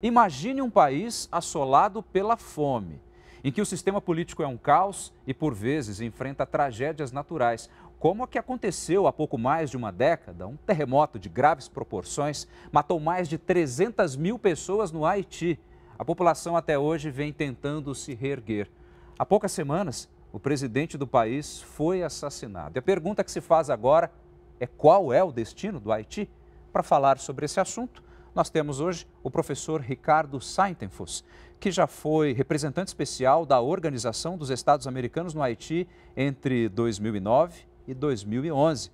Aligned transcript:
Imagine 0.00 0.62
um 0.62 0.70
país 0.70 1.28
assolado 1.32 2.04
pela 2.04 2.36
fome, 2.36 3.00
em 3.42 3.50
que 3.50 3.60
o 3.60 3.66
sistema 3.66 4.00
político 4.00 4.44
é 4.44 4.46
um 4.46 4.56
caos 4.56 5.12
e, 5.26 5.34
por 5.34 5.52
vezes, 5.52 6.00
enfrenta 6.00 6.46
tragédias 6.46 7.10
naturais, 7.10 7.68
como 7.98 8.22
a 8.22 8.28
que 8.28 8.38
aconteceu 8.38 9.08
há 9.08 9.12
pouco 9.12 9.36
mais 9.36 9.70
de 9.70 9.76
uma 9.76 9.90
década. 9.90 10.46
Um 10.46 10.54
terremoto 10.54 11.18
de 11.18 11.28
graves 11.28 11.68
proporções 11.68 12.46
matou 12.70 13.00
mais 13.00 13.28
de 13.28 13.38
300 13.38 14.14
mil 14.14 14.38
pessoas 14.38 14.92
no 14.92 15.04
Haiti. 15.04 15.58
A 15.98 16.04
população 16.04 16.56
até 16.56 16.78
hoje 16.78 17.10
vem 17.10 17.32
tentando 17.32 17.92
se 17.92 18.14
reerguer. 18.14 18.70
Há 19.18 19.26
poucas 19.26 19.50
semanas, 19.50 20.08
o 20.32 20.38
presidente 20.38 20.96
do 20.96 21.08
país 21.08 21.60
foi 21.60 22.04
assassinado. 22.04 22.76
E 22.76 22.78
a 22.78 22.82
pergunta 22.82 23.24
que 23.24 23.32
se 23.32 23.40
faz 23.40 23.68
agora 23.68 24.12
é 24.60 24.66
qual 24.68 25.12
é 25.12 25.24
o 25.24 25.32
destino 25.32 25.80
do 25.80 25.90
Haiti? 25.90 26.30
Para 26.72 26.84
falar 26.84 27.18
sobre 27.18 27.46
esse 27.46 27.58
assunto, 27.58 28.00
nós 28.34 28.50
temos 28.50 28.80
hoje 28.80 29.06
o 29.22 29.30
professor 29.30 29.80
Ricardo 29.80 30.40
Saintenfus, 30.40 31.24
que 31.58 31.70
já 31.70 31.86
foi 31.86 32.32
representante 32.32 32.88
especial 32.88 33.44
da 33.44 33.60
Organização 33.60 34.36
dos 34.36 34.50
Estados 34.50 34.86
Americanos 34.86 35.34
no 35.34 35.42
Haiti 35.42 35.88
entre 36.16 36.68
2009 36.68 37.62
e 37.86 37.94
2011. 37.94 38.90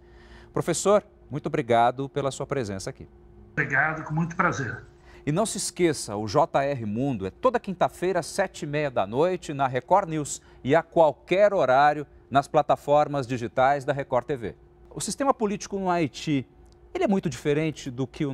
Professor, 0.52 1.04
muito 1.30 1.46
obrigado 1.46 2.08
pela 2.08 2.30
sua 2.30 2.46
presença 2.46 2.90
aqui. 2.90 3.08
Obrigado, 3.52 4.04
com 4.04 4.14
muito 4.14 4.34
prazer. 4.36 4.84
E 5.26 5.32
não 5.32 5.46
se 5.46 5.56
esqueça, 5.56 6.16
o 6.16 6.26
JR 6.26 6.86
Mundo 6.86 7.26
é 7.26 7.30
toda 7.30 7.58
quinta-feira, 7.58 8.20
às 8.20 8.26
sete 8.26 8.64
e 8.64 8.66
meia 8.66 8.90
da 8.90 9.06
noite, 9.06 9.54
na 9.54 9.66
Record 9.66 10.08
News 10.08 10.42
e 10.62 10.74
a 10.74 10.82
qualquer 10.82 11.54
horário 11.54 12.06
nas 12.30 12.46
plataformas 12.46 13.26
digitais 13.26 13.84
da 13.84 13.92
Record 13.92 14.26
TV. 14.26 14.54
O 14.90 15.00
sistema 15.00 15.32
político 15.32 15.78
no 15.78 15.90
Haiti 15.90 16.46
ele 16.94 17.04
é 17.04 17.08
muito 17.08 17.28
diferente 17.28 17.90
do 17.90 18.06
que 18.06 18.24
o, 18.24 18.32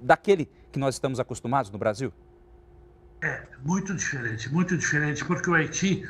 daquele 0.00 0.48
que 0.70 0.78
nós 0.78 0.94
estamos 0.94 1.20
acostumados 1.20 1.70
no 1.70 1.78
Brasil? 1.78 2.12
É, 3.22 3.42
muito 3.64 3.94
diferente, 3.94 4.52
muito 4.52 4.76
diferente, 4.76 5.24
porque 5.24 5.48
o 5.48 5.54
Haiti, 5.54 6.06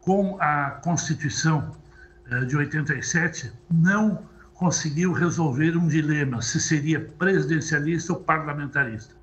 com 0.00 0.36
a 0.40 0.70
Constituição 0.82 1.76
eh, 2.30 2.44
de 2.44 2.56
87, 2.56 3.52
não 3.70 4.22
conseguiu 4.54 5.12
resolver 5.12 5.76
um 5.76 5.86
dilema, 5.86 6.40
se 6.40 6.60
seria 6.60 7.00
presidencialista 7.18 8.14
ou 8.14 8.20
parlamentarista. 8.20 9.14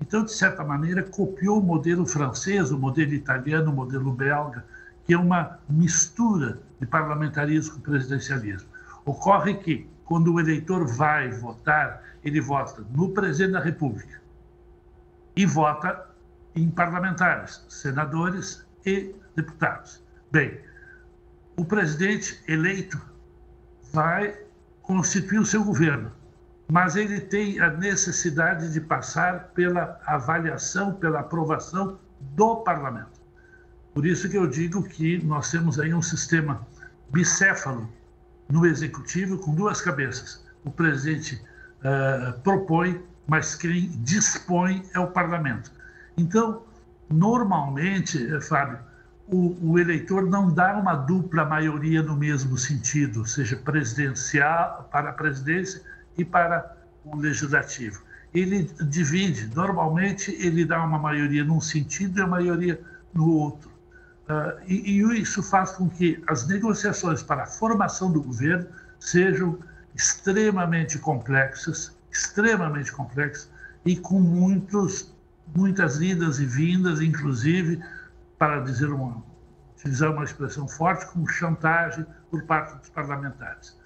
Então, 0.00 0.24
de 0.24 0.32
certa 0.32 0.62
maneira, 0.62 1.02
copiou 1.02 1.60
o 1.60 1.62
modelo 1.62 2.04
francês, 2.04 2.70
o 2.70 2.78
modelo 2.78 3.14
italiano, 3.14 3.70
o 3.70 3.74
modelo 3.74 4.12
belga, 4.12 4.64
que 5.04 5.14
é 5.14 5.18
uma 5.18 5.58
mistura 5.68 6.60
de 6.78 6.86
parlamentarismo 6.86 7.74
com 7.76 7.80
presidencialismo. 7.80 8.68
Ocorre 9.04 9.54
que 9.54 9.88
quando 10.12 10.34
o 10.34 10.38
eleitor 10.38 10.86
vai 10.86 11.30
votar, 11.30 12.02
ele 12.22 12.38
vota 12.38 12.84
no 12.90 13.14
presidente 13.14 13.52
da 13.52 13.60
República 13.60 14.20
e 15.34 15.46
vota 15.46 16.06
em 16.54 16.68
parlamentares, 16.68 17.64
senadores 17.70 18.62
e 18.84 19.14
deputados. 19.34 20.04
Bem, 20.30 20.60
o 21.56 21.64
presidente 21.64 22.38
eleito 22.46 23.00
vai 23.90 24.38
constituir 24.82 25.38
o 25.38 25.46
seu 25.46 25.64
governo, 25.64 26.12
mas 26.70 26.94
ele 26.94 27.18
tem 27.18 27.58
a 27.58 27.70
necessidade 27.70 28.70
de 28.70 28.82
passar 28.82 29.44
pela 29.54 29.98
avaliação, 30.04 30.92
pela 30.92 31.20
aprovação 31.20 31.98
do 32.20 32.56
parlamento. 32.56 33.18
Por 33.94 34.04
isso 34.04 34.28
que 34.28 34.36
eu 34.36 34.46
digo 34.46 34.82
que 34.82 35.24
nós 35.24 35.50
temos 35.50 35.80
aí 35.80 35.94
um 35.94 36.02
sistema 36.02 36.66
bicéfalo 37.10 37.88
no 38.52 38.66
executivo 38.66 39.38
com 39.38 39.54
duas 39.54 39.80
cabeças. 39.80 40.44
O 40.62 40.70
presidente 40.70 41.40
uh, 41.80 42.38
propõe, 42.40 43.02
mas 43.26 43.54
quem 43.54 43.88
dispõe 44.02 44.82
é 44.94 45.00
o 45.00 45.06
parlamento. 45.06 45.72
Então, 46.18 46.62
normalmente, 47.08 48.18
eh, 48.26 48.40
Fábio, 48.42 48.78
o, 49.26 49.56
o, 49.62 49.78
eleitor 49.78 50.28
não 50.28 50.52
dá 50.52 50.76
uma 50.76 50.94
dupla 50.94 51.46
maioria 51.46 52.02
no 52.02 52.14
mesmo 52.14 52.58
sentido, 52.58 53.24
seja 53.24 53.56
presidencial 53.56 54.86
para 54.92 55.08
a 55.08 55.12
presidência 55.12 55.80
e 56.18 56.24
para 56.24 56.76
o 57.04 57.16
legislativo. 57.16 58.02
Ele 58.34 58.68
divide, 58.82 59.50
normalmente 59.54 60.30
ele 60.38 60.66
dá 60.66 60.84
uma 60.84 60.98
maioria 60.98 61.42
num 61.42 61.60
sentido 61.60 62.18
e 62.18 62.22
a 62.22 62.26
maioria 62.26 62.78
no 63.14 63.30
outro. 63.30 63.71
Uh, 64.32 64.58
e, 64.66 65.02
e, 65.02 65.20
isso 65.20 65.42
faz 65.42 65.72
com 65.72 65.90
que 65.90 66.22
as 66.26 66.46
negociações 66.46 67.22
para 67.22 67.42
a 67.42 67.46
formação 67.46 68.10
do 68.10 68.22
governo 68.22 68.66
sejam 68.98 69.58
extremamente 69.94 70.98
complexas, 70.98 71.94
extremamente 72.10 72.90
complexas 72.92 73.50
e 73.84 73.94
com 73.96 74.20
muitos, 74.20 75.12
muitas 75.54 76.00
idas 76.00 76.38
e 76.38 76.46
vindas, 76.46 77.00
inclusive, 77.00 77.82
para 78.38 78.60
dizer 78.60 78.90
uma, 78.90 79.22
utilizar 79.76 80.10
uma 80.12 80.24
expressão 80.24 80.66
forte, 80.66 81.04
com 81.06 81.26
chantagem 81.26 82.06
por 82.30 82.42
parte 82.44 82.78
dos 82.78 82.88
parlamentares. 82.88 83.76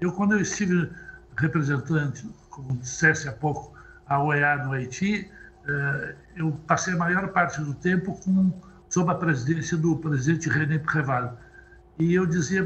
Eu, 0.00 0.12
quando 0.12 0.32
eu 0.32 0.40
estive 0.40 0.90
representante, 1.36 2.28
como 2.50 2.76
dissesse 2.76 3.26
há 3.28 3.32
pouco, 3.32 3.72
a 4.06 4.22
OEA 4.22 4.56
no 4.64 4.72
Haiti, 4.72 5.30
uh, 5.62 6.14
eu 6.36 6.52
passei 6.66 6.92
a 6.92 6.96
maior 6.96 7.28
parte 7.28 7.60
do 7.60 7.72
tempo 7.72 8.20
com 8.20 8.52
sob 8.94 9.10
a 9.10 9.14
presidência 9.16 9.76
do 9.76 9.96
presidente 9.96 10.48
René 10.48 10.78
Préval. 10.78 11.36
E 11.98 12.14
eu 12.14 12.24
dizia, 12.24 12.64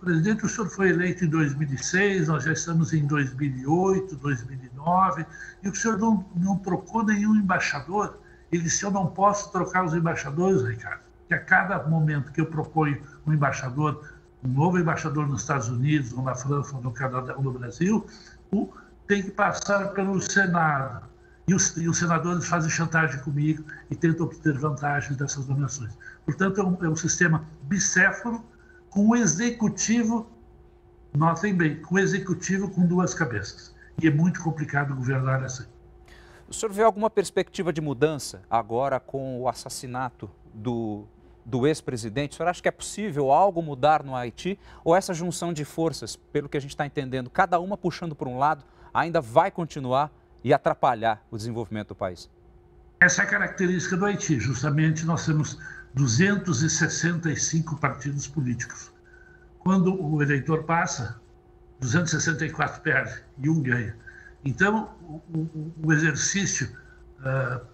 presidente, 0.00 0.44
o 0.44 0.48
senhor 0.48 0.68
foi 0.68 0.88
eleito 0.88 1.24
em 1.24 1.28
2006, 1.28 2.26
nós 2.26 2.42
já 2.42 2.52
estamos 2.52 2.92
em 2.92 3.06
2008, 3.06 4.16
2009, 4.16 5.24
e 5.62 5.68
o 5.68 5.74
senhor 5.74 5.98
não, 5.98 6.26
não 6.34 6.58
trocou 6.58 7.04
nenhum 7.04 7.36
embaixador. 7.36 8.18
Ele 8.50 8.64
disse, 8.64 8.82
eu 8.82 8.90
não 8.90 9.06
posso 9.06 9.52
trocar 9.52 9.84
os 9.84 9.94
embaixadores, 9.94 10.64
Ricardo, 10.64 11.02
que 11.28 11.34
a 11.34 11.38
cada 11.38 11.80
momento 11.88 12.32
que 12.32 12.40
eu 12.40 12.46
proponho 12.46 13.00
um 13.24 13.32
embaixador, 13.32 14.04
um 14.42 14.48
novo 14.48 14.80
embaixador 14.80 15.28
nos 15.28 15.42
Estados 15.42 15.68
Unidos, 15.68 16.12
ou 16.12 16.24
na 16.24 16.34
França, 16.34 16.74
ou 16.74 16.82
no 16.82 16.90
Canadá, 16.90 17.36
ou 17.36 17.42
no 17.44 17.52
Brasil, 17.52 18.04
tem 19.06 19.22
que 19.22 19.30
passar 19.30 19.92
pelo 19.92 20.20
Senado 20.20 21.11
e 21.46 21.54
os, 21.54 21.76
e 21.76 21.88
os, 21.88 21.98
senadores 21.98 22.46
fazem 22.46 22.70
chantagem 22.70 23.20
comigo 23.20 23.64
e 23.90 23.96
tentam 23.96 24.26
obter 24.26 24.56
vantagem 24.56 25.16
dessas 25.16 25.46
nomeações. 25.46 25.92
Portanto, 26.24 26.60
é 26.60 26.64
um, 26.64 26.84
é 26.84 26.88
um 26.88 26.96
sistema 26.96 27.44
bicéfalo 27.62 28.44
com 28.88 29.08
um 29.08 29.16
executivo, 29.16 30.30
notem 31.12 31.54
bem, 31.54 31.80
com 31.82 31.96
um 31.96 31.98
executivo 31.98 32.70
com 32.70 32.86
duas 32.86 33.12
cabeças. 33.12 33.74
E 34.00 34.06
é 34.06 34.10
muito 34.10 34.42
complicado 34.42 34.94
governar 34.94 35.42
assim. 35.42 35.64
O 36.48 36.54
senhor 36.54 36.72
vê 36.72 36.82
alguma 36.82 37.10
perspectiva 37.10 37.72
de 37.72 37.80
mudança 37.80 38.42
agora 38.48 39.00
com 39.00 39.40
o 39.40 39.48
assassinato 39.48 40.30
do, 40.52 41.06
do 41.44 41.66
ex-presidente? 41.66 42.32
O 42.32 42.36
senhor 42.36 42.48
acha 42.48 42.62
que 42.62 42.68
é 42.68 42.72
possível 42.72 43.32
algo 43.32 43.62
mudar 43.62 44.02
no 44.02 44.14
Haiti? 44.14 44.58
Ou 44.84 44.94
essa 44.94 45.14
junção 45.14 45.52
de 45.52 45.64
forças, 45.64 46.14
pelo 46.14 46.48
que 46.48 46.56
a 46.56 46.60
gente 46.60 46.70
está 46.70 46.86
entendendo, 46.86 47.30
cada 47.30 47.58
uma 47.58 47.76
puxando 47.76 48.14
por 48.14 48.28
um 48.28 48.38
lado, 48.38 48.64
ainda 48.92 49.20
vai 49.20 49.50
continuar 49.50 50.12
e 50.44 50.52
atrapalhar 50.52 51.24
o 51.30 51.36
desenvolvimento 51.36 51.88
do 51.88 51.94
país? 51.94 52.28
Essa 53.00 53.22
é 53.22 53.24
a 53.24 53.28
característica 53.28 53.96
do 53.96 54.06
Haiti. 54.06 54.38
Justamente 54.38 55.04
nós 55.04 55.26
temos 55.26 55.58
265 55.94 57.76
partidos 57.76 58.26
políticos. 58.26 58.92
Quando 59.58 60.00
o 60.00 60.22
eleitor 60.22 60.64
passa, 60.64 61.20
264 61.80 62.80
perde 62.80 63.22
e 63.38 63.48
um 63.48 63.60
ganha. 63.60 63.96
Então, 64.44 64.94
o, 65.32 65.70
o, 65.84 65.92
exercício 65.92 66.68
uh, 67.20 67.64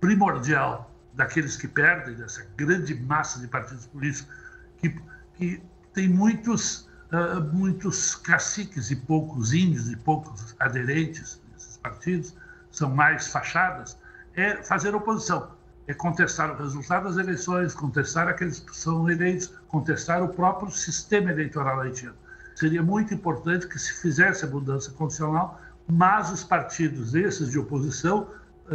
primordial 0.00 0.92
daqueles 1.14 1.56
que 1.56 1.68
perdem, 1.68 2.14
dessa 2.14 2.46
grande 2.56 2.94
massa 2.94 3.40
de 3.40 3.46
partidos 3.46 3.86
políticos, 3.86 4.32
que, 4.78 4.96
que 5.34 5.62
tem 5.92 6.08
muitos, 6.08 6.88
uh, 7.12 7.40
muitos 7.52 8.16
caciques 8.16 8.90
e 8.90 8.96
poucos 8.96 9.52
índios 9.52 9.90
e 9.90 9.96
poucos 9.96 10.56
aderentes, 10.58 11.40
partidos 11.84 12.34
são 12.72 12.90
mais 12.90 13.28
fachadas, 13.28 13.96
é 14.34 14.56
fazer 14.62 14.94
oposição, 14.94 15.50
é 15.86 15.92
contestar 15.92 16.50
o 16.50 16.56
resultado 16.56 17.04
das 17.04 17.18
eleições, 17.18 17.74
contestar 17.74 18.26
aqueles 18.26 18.58
que 18.58 18.74
são 18.74 19.08
eleitos, 19.08 19.52
contestar 19.68 20.22
o 20.22 20.28
próprio 20.28 20.70
sistema 20.70 21.30
eleitoral 21.30 21.82
haitiano. 21.82 22.16
Seria 22.56 22.82
muito 22.82 23.12
importante 23.12 23.68
que 23.68 23.78
se 23.78 23.92
fizesse 24.00 24.44
a 24.44 24.48
mudança 24.48 24.90
constitucional, 24.92 25.60
mas 25.86 26.32
os 26.32 26.42
partidos, 26.42 27.14
esses 27.14 27.50
de 27.50 27.58
oposição, 27.58 28.28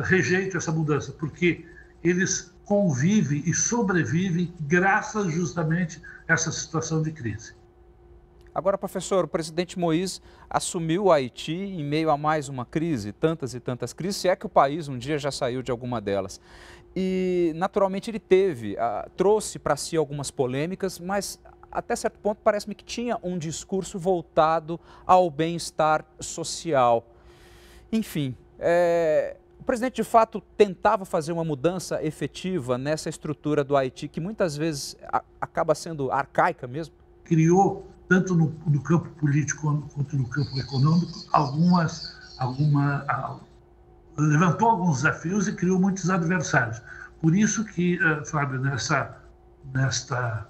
rejeitem 0.03 0.55
essa 0.55 0.71
mudança, 0.71 1.11
porque 1.13 1.65
eles 2.03 2.53
convivem 2.63 3.41
e 3.45 3.53
sobrevivem 3.53 4.53
graças 4.61 5.33
justamente 5.33 5.99
a 6.27 6.33
essa 6.33 6.51
situação 6.51 7.01
de 7.01 7.11
crise. 7.11 7.53
Agora, 8.53 8.77
professor, 8.77 9.25
o 9.25 9.27
presidente 9.27 9.77
Moïse 9.77 10.19
assumiu 10.49 11.05
o 11.05 11.11
Haiti 11.11 11.53
em 11.53 11.83
meio 11.83 12.09
a 12.09 12.17
mais 12.17 12.49
uma 12.49 12.65
crise, 12.65 13.11
tantas 13.11 13.53
e 13.53 13.59
tantas 13.59 13.93
crises, 13.93 14.17
se 14.17 14.27
é 14.27 14.35
que 14.35 14.45
o 14.45 14.49
país 14.49 14.87
um 14.87 14.97
dia 14.97 15.17
já 15.17 15.31
saiu 15.31 15.61
de 15.61 15.71
alguma 15.71 16.01
delas. 16.01 16.41
E, 16.95 17.53
naturalmente, 17.55 18.09
ele 18.09 18.19
teve, 18.19 18.73
uh, 18.73 19.09
trouxe 19.15 19.59
para 19.59 19.75
si 19.75 19.95
algumas 19.95 20.31
polêmicas, 20.31 20.99
mas 20.99 21.39
até 21.71 21.95
certo 21.95 22.17
ponto 22.19 22.41
parece-me 22.43 22.73
que 22.73 22.83
tinha 22.83 23.19
um 23.21 23.37
discurso 23.37 23.99
voltado 23.99 24.79
ao 25.05 25.29
bem-estar 25.29 26.03
social. 26.19 27.05
Enfim, 27.91 28.35
é, 28.57 29.37
O 29.59 29.63
presidente, 29.63 29.95
de 29.97 30.03
fato, 30.03 30.41
tentava 30.57 31.03
fazer 31.05 31.31
uma 31.33 31.43
mudança 31.43 32.03
efetiva 32.03 32.77
nessa 32.77 33.09
estrutura 33.09 33.63
do 33.63 33.75
Haiti, 33.75 34.07
que 34.07 34.19
muitas 34.19 34.55
vezes 34.55 34.95
acaba 35.39 35.75
sendo 35.75 36.11
arcaica 36.11 36.65
mesmo? 36.65 36.95
Criou, 37.25 37.85
tanto 38.09 38.35
no, 38.35 38.51
no, 38.65 38.81
campo 38.81 39.07
político 39.11 39.87
quanto 39.93 40.17
no 40.17 40.27
campo 40.27 40.59
econômico, 40.59 41.25
algumas. 41.31 42.17
Alguma, 42.39 43.05
levantou 44.17 44.69
alguns 44.69 44.97
desafios 45.03 45.47
e 45.47 45.53
criou 45.53 45.77
muitos 45.79 46.09
adversários. 46.09 46.81
Por 47.21 47.35
isso 47.35 47.65
que, 47.65 47.99
uh, 48.01 48.25
Fábio, 48.25 48.59
nessa, 48.59 49.17
nesta, 49.73 50.47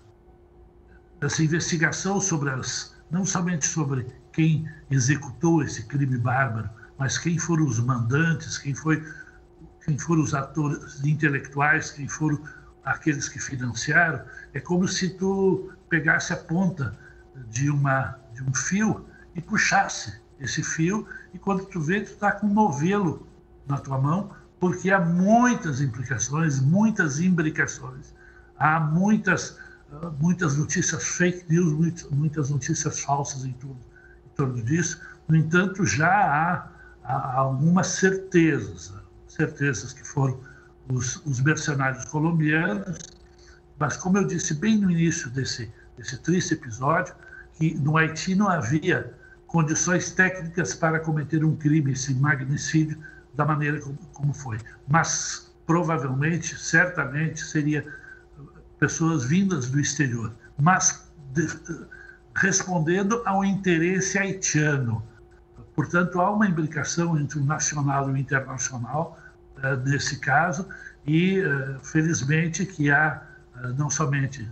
nessa 1.19 1.43
investigação 1.43 2.21
sobre 2.21 2.51
as. 2.51 2.95
não 3.11 3.25
somente 3.25 3.65
sobre 3.65 4.05
quem 4.31 4.69
executou 4.89 5.63
esse 5.63 5.83
crime 5.83 6.17
bárbaro, 6.17 6.69
mas 6.97 7.17
quem 7.17 7.37
foram 7.39 7.65
os 7.65 7.79
mandantes, 7.79 8.57
quem, 8.59 8.75
foi, 8.75 9.03
quem 9.83 9.97
foram 9.97 10.21
os 10.21 10.35
atores 10.35 11.03
intelectuais, 11.03 11.91
quem 11.91 12.07
foram 12.07 12.39
aqueles 12.85 13.27
que 13.27 13.39
financiaram, 13.39 14.21
é 14.53 14.59
como 14.59 14.87
se 14.87 15.09
tu 15.09 15.71
pegasse 15.89 16.31
a 16.33 16.37
ponta 16.37 16.95
de, 17.49 17.69
uma, 17.69 18.19
de 18.33 18.43
um 18.43 18.53
fio 18.53 19.05
e 19.35 19.41
puxasse 19.41 20.19
esse 20.39 20.63
fio, 20.63 21.07
e 21.33 21.39
quando 21.39 21.65
tu 21.65 21.81
vê, 21.81 22.01
tu 22.01 22.11
está 22.11 22.31
com 22.31 22.47
um 22.47 22.53
novelo 22.53 23.27
na 23.67 23.77
tua 23.77 23.97
mão, 23.97 24.31
porque 24.59 24.89
há 24.91 24.99
muitas 24.99 25.81
implicações, 25.81 26.59
muitas 26.59 27.19
imbricações, 27.19 28.13
há 28.57 28.79
muitas, 28.79 29.57
muitas 30.19 30.57
notícias 30.57 31.03
fake 31.03 31.45
news, 31.49 32.07
muitas 32.11 32.49
notícias 32.49 33.01
falsas 33.01 33.45
em, 33.45 33.53
tudo, 33.53 33.79
em 34.25 34.29
torno 34.35 34.61
disso. 34.63 34.99
No 35.27 35.35
entanto, 35.35 35.85
já 35.85 36.09
há 36.09 36.79
há 37.09 37.37
algumas 37.37 37.87
certezas, 37.87 38.93
certezas 39.27 39.93
que 39.93 40.07
foram 40.07 40.39
os, 40.87 41.15
os 41.25 41.41
mercenários 41.41 42.05
colombianos, 42.05 42.99
mas 43.79 43.97
como 43.97 44.17
eu 44.17 44.27
disse 44.27 44.53
bem 44.53 44.77
no 44.77 44.91
início 44.91 45.29
desse, 45.31 45.71
desse 45.97 46.17
triste 46.17 46.53
episódio, 46.53 47.15
que 47.59 47.75
no 47.75 47.97
Haiti 47.97 48.33
não 48.33 48.47
havia 48.49 49.13
condições 49.45 50.11
técnicas 50.11 50.73
para 50.73 50.99
cometer 50.99 51.43
um 51.43 51.55
crime, 51.55 51.91
esse 51.91 52.13
magnicídio, 52.15 52.97
da 53.35 53.45
maneira 53.45 53.79
como, 53.79 53.97
como 54.13 54.33
foi. 54.33 54.57
Mas 54.87 55.53
provavelmente, 55.67 56.57
certamente, 56.57 57.41
seria 57.41 57.85
pessoas 58.79 59.25
vindas 59.25 59.69
do 59.69 59.79
exterior, 59.79 60.33
mas 60.57 61.11
de, 61.33 61.47
respondendo 62.35 63.21
ao 63.25 63.43
interesse 63.43 64.17
haitiano, 64.17 65.03
Portanto, 65.79 66.19
há 66.19 66.29
uma 66.29 66.45
implicação 66.45 67.17
entre 67.17 67.39
o 67.39 67.45
nacional 67.45 68.09
e 68.09 68.11
o 68.11 68.17
internacional 68.17 69.17
uh, 69.59 69.77
nesse 69.89 70.19
caso, 70.19 70.67
e 71.07 71.39
uh, 71.39 71.79
felizmente 71.79 72.65
que 72.65 72.91
há 72.91 73.21
uh, 73.55 73.67
não 73.77 73.89
somente 73.89 74.45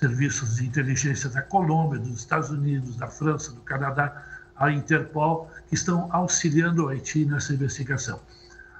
serviços 0.00 0.56
de 0.56 0.66
inteligência 0.66 1.28
da 1.28 1.42
Colômbia, 1.42 1.98
dos 1.98 2.20
Estados 2.20 2.48
Unidos, 2.48 2.96
da 2.96 3.06
França, 3.06 3.52
do 3.52 3.60
Canadá, 3.60 4.24
a 4.56 4.72
Interpol, 4.72 5.50
que 5.68 5.74
estão 5.74 6.08
auxiliando 6.10 6.86
o 6.86 6.88
Haiti 6.88 7.26
nessa 7.26 7.52
investigação. 7.52 8.18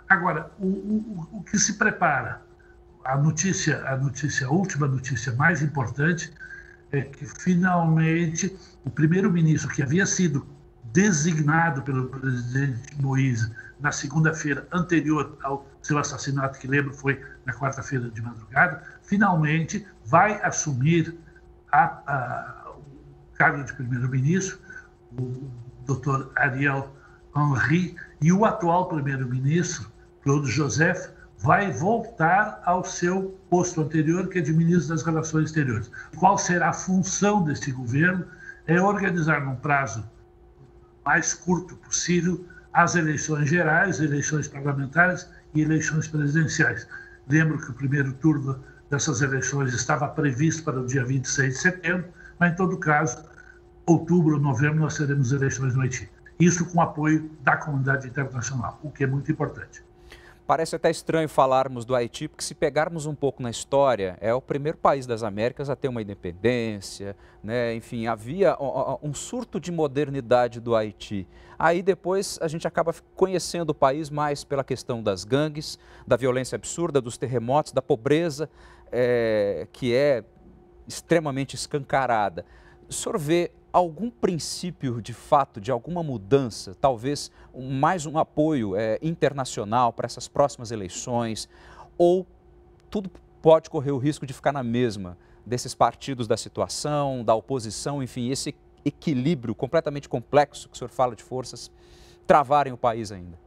Agora, 0.08 0.50
o, 0.58 0.66
o, 0.66 1.28
o 1.32 1.42
que 1.42 1.58
se 1.58 1.74
prepara? 1.74 2.40
A 3.04 3.16
notícia, 3.16 3.86
a 3.86 3.96
notícia, 3.96 4.46
a 4.46 4.50
última 4.50 4.88
notícia 4.88 5.32
mais 5.34 5.62
importante 5.62 6.32
é 6.90 7.02
que 7.02 7.26
finalmente 7.26 8.56
o 8.84 8.90
primeiro-ministro 8.90 9.70
que 9.70 9.82
havia 9.82 10.06
sido 10.06 10.46
designado 10.92 11.82
pelo 11.82 12.08
presidente 12.08 13.00
Moïse 13.00 13.52
na 13.78 13.92
segunda-feira 13.92 14.66
anterior 14.72 15.38
ao 15.42 15.66
seu 15.82 15.98
assassinato, 15.98 16.58
que 16.58 16.66
lembro 16.66 16.92
foi 16.92 17.22
na 17.50 17.58
quarta-feira 17.58 18.08
de 18.08 18.22
madrugada, 18.22 18.82
finalmente 19.02 19.86
vai 20.04 20.40
assumir 20.42 21.18
a, 21.72 21.84
a, 22.06 22.70
o 22.76 23.36
cargo 23.36 23.64
de 23.64 23.72
primeiro-ministro, 23.72 24.58
o 25.18 25.50
doutor 25.84 26.32
Ariel 26.36 26.94
Henry, 27.36 27.96
e 28.22 28.32
o 28.32 28.44
atual 28.44 28.88
primeiro-ministro, 28.88 29.90
Claude 30.22 30.50
Joseph, 30.50 31.08
vai 31.38 31.72
voltar 31.72 32.62
ao 32.64 32.84
seu 32.84 33.38
posto 33.48 33.80
anterior, 33.80 34.28
que 34.28 34.38
é 34.38 34.42
de 34.42 34.52
ministro 34.52 34.94
das 34.94 35.02
Relações 35.02 35.46
Exteriores. 35.46 35.90
Qual 36.16 36.36
será 36.36 36.68
a 36.68 36.72
função 36.72 37.42
deste 37.42 37.72
governo? 37.72 38.26
É 38.66 38.80
organizar 38.80 39.40
num 39.40 39.56
prazo 39.56 40.08
mais 41.04 41.32
curto 41.32 41.74
possível 41.76 42.44
as 42.72 42.94
eleições 42.94 43.48
gerais, 43.48 44.00
eleições 44.00 44.46
parlamentares 44.46 45.28
e 45.54 45.62
eleições 45.62 46.06
presidenciais. 46.06 46.86
Lembro 47.30 47.58
que 47.58 47.70
o 47.70 47.74
primeiro 47.74 48.12
turno 48.14 48.58
dessas 48.90 49.22
eleições 49.22 49.72
estava 49.72 50.08
previsto 50.08 50.64
para 50.64 50.80
o 50.80 50.84
dia 50.84 51.04
26 51.04 51.54
de 51.54 51.60
setembro, 51.60 52.08
mas 52.40 52.52
em 52.52 52.56
todo 52.56 52.76
caso, 52.76 53.24
outubro 53.86 54.34
ou 54.34 54.40
novembro 54.40 54.80
nós 54.80 54.96
teremos 54.96 55.30
eleições 55.30 55.76
no 55.76 55.82
Haiti. 55.82 56.10
Isso 56.40 56.66
com 56.66 56.82
apoio 56.82 57.30
da 57.42 57.56
comunidade 57.56 58.08
internacional, 58.08 58.80
o 58.82 58.90
que 58.90 59.04
é 59.04 59.06
muito 59.06 59.30
importante. 59.30 59.80
Parece 60.50 60.74
até 60.74 60.90
estranho 60.90 61.28
falarmos 61.28 61.84
do 61.84 61.94
Haiti, 61.94 62.26
porque 62.26 62.42
se 62.42 62.56
pegarmos 62.56 63.06
um 63.06 63.14
pouco 63.14 63.40
na 63.40 63.50
história, 63.50 64.18
é 64.20 64.34
o 64.34 64.42
primeiro 64.42 64.76
país 64.76 65.06
das 65.06 65.22
Américas 65.22 65.70
a 65.70 65.76
ter 65.76 65.86
uma 65.86 66.02
independência, 66.02 67.16
né? 67.40 67.72
enfim, 67.72 68.08
havia 68.08 68.56
um 69.00 69.14
surto 69.14 69.60
de 69.60 69.70
modernidade 69.70 70.58
do 70.58 70.74
Haiti. 70.74 71.24
Aí 71.56 71.84
depois 71.84 72.36
a 72.42 72.48
gente 72.48 72.66
acaba 72.66 72.92
conhecendo 73.14 73.70
o 73.70 73.74
país 73.74 74.10
mais 74.10 74.42
pela 74.42 74.64
questão 74.64 75.00
das 75.00 75.22
gangues, 75.22 75.78
da 76.04 76.16
violência 76.16 76.56
absurda, 76.56 77.00
dos 77.00 77.16
terremotos, 77.16 77.70
da 77.70 77.80
pobreza, 77.80 78.50
é, 78.90 79.68
que 79.72 79.94
é 79.94 80.24
extremamente 80.84 81.54
escancarada. 81.54 82.44
O 82.88 82.92
senhor 82.92 83.16
vê 83.16 83.52
algum 83.72 84.10
princípio 84.10 85.00
de 85.00 85.12
fato 85.12 85.60
de 85.60 85.70
alguma 85.70 86.02
mudança, 86.02 86.74
talvez 86.80 87.30
mais 87.54 88.06
um 88.06 88.18
apoio 88.18 88.76
é, 88.76 88.98
internacional 89.02 89.92
para 89.92 90.06
essas 90.06 90.28
próximas 90.28 90.70
eleições, 90.70 91.48
ou 91.96 92.26
tudo 92.90 93.10
pode 93.40 93.70
correr 93.70 93.92
o 93.92 93.98
risco 93.98 94.26
de 94.26 94.32
ficar 94.32 94.52
na 94.52 94.62
mesma 94.62 95.16
desses 95.46 95.74
partidos 95.74 96.26
da 96.26 96.36
situação, 96.36 97.24
da 97.24 97.34
oposição, 97.34 98.02
enfim, 98.02 98.30
esse 98.30 98.54
equilíbrio 98.84 99.54
completamente 99.54 100.08
complexo 100.08 100.68
que 100.68 100.74
o 100.74 100.78
senhor 100.78 100.90
fala 100.90 101.14
de 101.14 101.22
forças 101.22 101.70
travarem 102.26 102.72
o 102.72 102.76
país 102.76 103.12
ainda? 103.12 103.38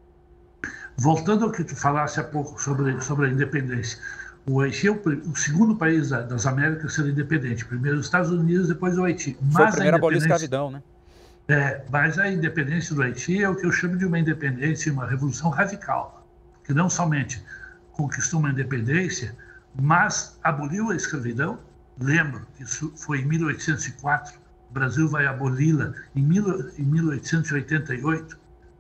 Voltando 0.97 1.45
ao 1.45 1.51
que 1.51 1.63
tu 1.63 1.75
falasse 1.75 2.19
há 2.19 2.23
pouco 2.23 2.61
sobre, 2.61 2.99
sobre 3.01 3.27
a 3.27 3.29
independência, 3.29 3.99
o 4.45 4.59
Haiti 4.59 4.87
é 4.87 4.91
o, 4.91 5.01
o 5.31 5.35
segundo 5.35 5.75
país 5.75 6.09
das 6.09 6.45
Américas 6.45 6.91
a 6.91 6.95
ser 6.95 7.09
independente. 7.09 7.65
Primeiro 7.65 7.99
os 7.99 8.05
Estados 8.05 8.29
Unidos, 8.29 8.67
depois 8.67 8.97
o 8.97 9.03
Haiti. 9.03 9.37
Mas 9.41 9.53
Foi 9.53 9.65
a 9.65 9.71
primeira 9.71 9.97
a 9.97 10.17
escravidão, 10.17 10.71
né? 10.71 10.83
É, 11.47 11.83
mas 11.89 12.17
a 12.17 12.29
independência 12.29 12.95
do 12.95 13.01
Haiti 13.01 13.43
é 13.43 13.49
o 13.49 13.55
que 13.55 13.65
eu 13.65 13.71
chamo 13.71 13.97
de 13.97 14.05
uma 14.05 14.19
independência, 14.19 14.91
uma 14.91 15.05
revolução 15.05 15.49
radical, 15.49 16.25
que 16.63 16.73
não 16.73 16.89
somente 16.89 17.43
conquistou 17.91 18.39
uma 18.39 18.49
independência, 18.49 19.35
mas 19.79 20.39
aboliu 20.43 20.91
a 20.91 20.95
escravidão. 20.95 21.59
Lembro 21.99 22.45
que 22.55 22.63
isso 22.63 22.91
foi 22.95 23.19
em 23.19 23.25
1804, 23.25 24.39
o 24.69 24.73
Brasil 24.73 25.07
vai 25.07 25.27
aboli-la 25.27 25.93
em 26.15 26.23
1888, 26.23 28.37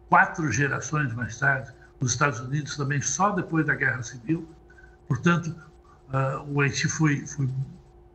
quatro 0.09 0.51
gerações 0.51 1.13
mais 1.13 1.37
tarde, 1.37 1.71
os 1.99 2.11
Estados 2.11 2.39
Unidos 2.39 2.75
também 2.75 3.01
só 3.01 3.31
depois 3.31 3.65
da 3.65 3.75
Guerra 3.75 4.03
Civil. 4.03 4.47
Portanto, 5.13 5.55
uh, 6.09 6.51
o 6.51 6.59
Haiti 6.59 6.87
foi, 6.87 7.27
foi, 7.27 7.47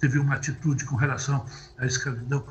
teve 0.01 0.19
uma 0.19 0.35
atitude 0.35 0.85
com 0.85 0.97
relação 0.97 1.47
à 1.79 1.87
escravidão 1.87 2.45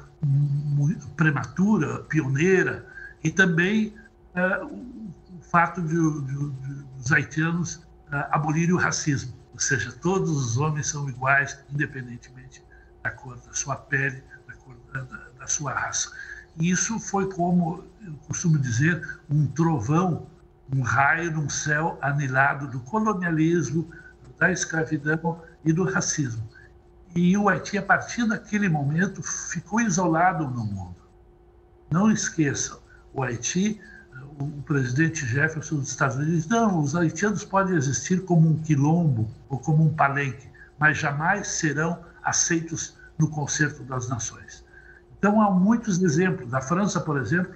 prematura, 1.18 2.00
pioneira, 2.04 2.88
e 3.22 3.30
também 3.30 3.94
uh, 4.36 4.66
o 4.66 5.42
fato 5.42 5.82
de, 5.82 6.22
de, 6.22 6.50
de, 6.50 6.84
dos 6.98 7.12
haitianos 7.12 7.76
uh, 7.76 8.24
abolirem 8.32 8.74
o 8.74 8.78
racismo, 8.78 9.34
ou 9.52 9.60
seja, 9.60 9.92
todos 9.92 10.30
os 10.30 10.58
homens 10.58 10.88
são 10.88 11.10
iguais, 11.10 11.60
independentemente 11.70 12.64
da 13.04 13.12
cor 13.12 13.36
da 13.36 13.54
sua 13.54 13.76
pele, 13.76 14.24
da 14.48 14.54
cor 14.54 14.78
da, 14.94 15.02
da, 15.02 15.30
da 15.40 15.48
sua 15.48 15.74
raça. 15.74 16.10
E 16.58 16.72
isso 16.72 16.98
foi 17.02 17.30
como 17.30 17.84
eu 18.02 18.14
costumo 18.28 18.58
dizer, 18.58 19.20
um 19.30 19.46
trovão, 19.46 20.28
um 20.74 20.82
raio 20.84 21.32
num 21.32 21.50
céu 21.50 22.00
anilado 22.02 22.66
do 22.68 22.80
colonialismo, 22.80 23.92
da 24.40 24.52
escravidão 24.52 25.42
e 25.64 25.74
do 25.74 25.84
racismo. 25.84 26.48
E 27.16 27.36
o 27.38 27.50
Haiti, 27.50 27.78
a 27.78 27.82
partir 27.82 28.28
daquele 28.28 28.70
momento, 28.70 29.24
ficou 29.24 29.82
isolado 29.82 30.48
no 30.48 30.64
mundo. 30.64 30.96
Não 31.90 32.12
esqueçam, 32.12 32.80
o 33.14 33.24
Haiti, 33.24 33.80
o 34.40 34.62
presidente 34.64 35.26
Jefferson 35.26 35.78
dos 35.78 35.90
Estados 35.90 36.18
Unidos, 36.18 36.48
não, 36.48 36.80
os 36.80 36.96
haitianos 36.96 37.44
podem 37.44 37.76
existir 37.76 38.24
como 38.26 38.50
um 38.50 38.58
quilombo 38.60 39.28
ou 39.50 39.58
como 39.58 39.84
um 39.84 39.94
palenque, 39.94 40.48
mas 40.78 40.98
jamais 40.98 41.48
serão 41.48 42.00
aceitos 42.24 42.96
no 43.18 43.30
concerto 43.30 43.84
das 43.84 44.08
nações. 44.08 44.64
Então, 45.18 45.42
há 45.42 45.50
muitos 45.50 46.00
exemplos. 46.02 46.52
Da 46.52 46.62
França, 46.62 47.00
por 47.00 47.20
exemplo, 47.20 47.52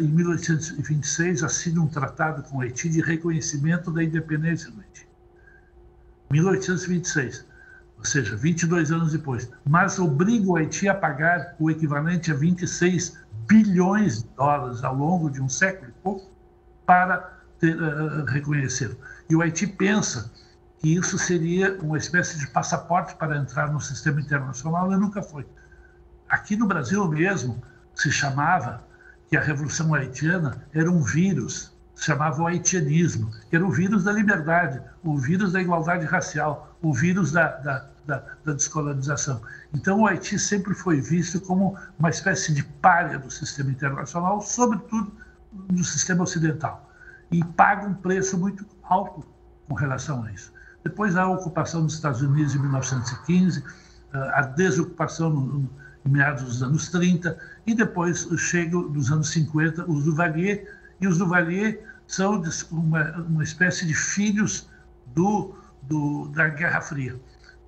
em 0.00 0.08
1826, 0.08 1.44
assina 1.44 1.80
um 1.80 1.86
tratado 1.86 2.42
com 2.42 2.58
o 2.58 2.60
Haiti 2.60 2.88
de 2.88 3.00
reconhecimento 3.00 3.92
da 3.92 4.02
independência 4.02 4.70
do 4.70 4.80
Haiti. 4.80 5.07
1826, 6.30 7.46
ou 7.98 8.04
seja, 8.04 8.36
22 8.36 8.92
anos 8.92 9.12
depois. 9.12 9.50
Mas 9.68 9.98
obriga 9.98 10.46
o 10.46 10.56
Haiti 10.56 10.88
a 10.88 10.94
pagar 10.94 11.54
o 11.58 11.70
equivalente 11.70 12.30
a 12.30 12.34
26 12.34 13.18
bilhões 13.46 14.22
de 14.22 14.28
dólares 14.36 14.84
ao 14.84 14.94
longo 14.94 15.30
de 15.30 15.40
um 15.40 15.48
século 15.48 15.90
e 15.90 16.02
pouco 16.02 16.30
para 16.86 17.38
ter, 17.58 17.76
uh, 17.76 18.24
reconhecer. 18.26 18.96
E 19.28 19.34
o 19.34 19.42
Haiti 19.42 19.66
pensa 19.66 20.30
que 20.78 20.94
isso 20.94 21.18
seria 21.18 21.76
uma 21.82 21.98
espécie 21.98 22.38
de 22.38 22.46
passaporte 22.48 23.16
para 23.16 23.36
entrar 23.36 23.72
no 23.72 23.80
sistema 23.80 24.20
internacional 24.20 24.92
e 24.92 24.96
nunca 24.96 25.22
foi. 25.22 25.46
Aqui 26.28 26.56
no 26.56 26.66
Brasil 26.66 27.06
mesmo 27.08 27.62
se 27.94 28.12
chamava 28.12 28.86
que 29.28 29.36
a 29.36 29.40
Revolução 29.40 29.92
Haitiana 29.94 30.64
era 30.72 30.90
um 30.90 31.02
vírus, 31.02 31.76
chamava 31.98 32.42
o 32.42 32.46
haitianismo, 32.46 33.30
que 33.50 33.56
era 33.56 33.66
o 33.66 33.70
vírus 33.70 34.04
da 34.04 34.12
liberdade, 34.12 34.80
o 35.02 35.18
vírus 35.18 35.52
da 35.52 35.60
igualdade 35.60 36.06
racial, 36.06 36.76
o 36.80 36.94
vírus 36.94 37.32
da, 37.32 37.48
da, 37.58 37.86
da, 38.06 38.24
da 38.44 38.52
descolonização. 38.52 39.42
Então 39.74 40.00
o 40.00 40.06
Haiti 40.06 40.38
sempre 40.38 40.74
foi 40.74 41.00
visto 41.00 41.40
como 41.40 41.76
uma 41.98 42.08
espécie 42.08 42.54
de 42.54 42.62
palha 42.62 43.18
do 43.18 43.30
sistema 43.30 43.70
internacional, 43.70 44.40
sobretudo 44.40 45.12
do 45.52 45.82
sistema 45.82 46.22
ocidental, 46.22 46.88
e 47.32 47.42
paga 47.44 47.86
um 47.86 47.94
preço 47.94 48.38
muito 48.38 48.64
alto 48.84 49.26
com 49.68 49.74
relação 49.74 50.22
a 50.22 50.32
isso. 50.32 50.52
Depois 50.84 51.16
a 51.16 51.26
ocupação 51.26 51.82
dos 51.82 51.94
Estados 51.94 52.22
Unidos 52.22 52.54
em 52.54 52.60
1915, 52.60 53.64
a 54.12 54.42
desocupação 54.42 55.68
em 56.06 56.08
meados 56.08 56.44
dos 56.44 56.62
anos 56.62 56.88
30, 56.90 57.36
e 57.66 57.74
depois 57.74 58.28
chega 58.38 58.78
dos 58.78 59.10
anos 59.10 59.30
50 59.30 59.84
os 59.90 60.04
Duvalier, 60.04 60.78
e 61.00 61.06
os 61.06 61.18
Duvalier 61.18 61.87
são 62.08 62.42
uma, 62.72 63.12
uma 63.18 63.44
espécie 63.44 63.86
de 63.86 63.94
filhos 63.94 64.68
do, 65.14 65.54
do, 65.82 66.28
da 66.28 66.48
Guerra 66.48 66.80
Fria. 66.80 67.20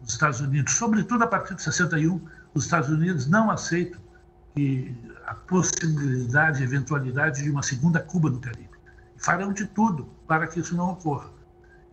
Os 0.03 0.15
Estados 0.15 0.41
Unidos, 0.41 0.73
sobretudo 0.73 1.23
a 1.23 1.27
partir 1.27 1.55
de 1.55 1.63
61, 1.63 2.21
os 2.55 2.65
Estados 2.65 2.89
Unidos 2.89 3.27
não 3.27 3.51
aceitam 3.51 4.01
que 4.55 4.97
a 5.27 5.35
possibilidade, 5.35 6.63
a 6.63 6.65
eventualidade 6.65 7.43
de 7.43 7.51
uma 7.51 7.63
segunda 7.63 8.01
Cuba 8.01 8.31
no 8.31 8.41
Caribe. 8.41 8.71
Farão 9.19 9.53
de 9.53 9.67
tudo 9.67 10.09
para 10.27 10.47
que 10.47 10.59
isso 10.59 10.75
não 10.75 10.93
ocorra. 10.93 11.31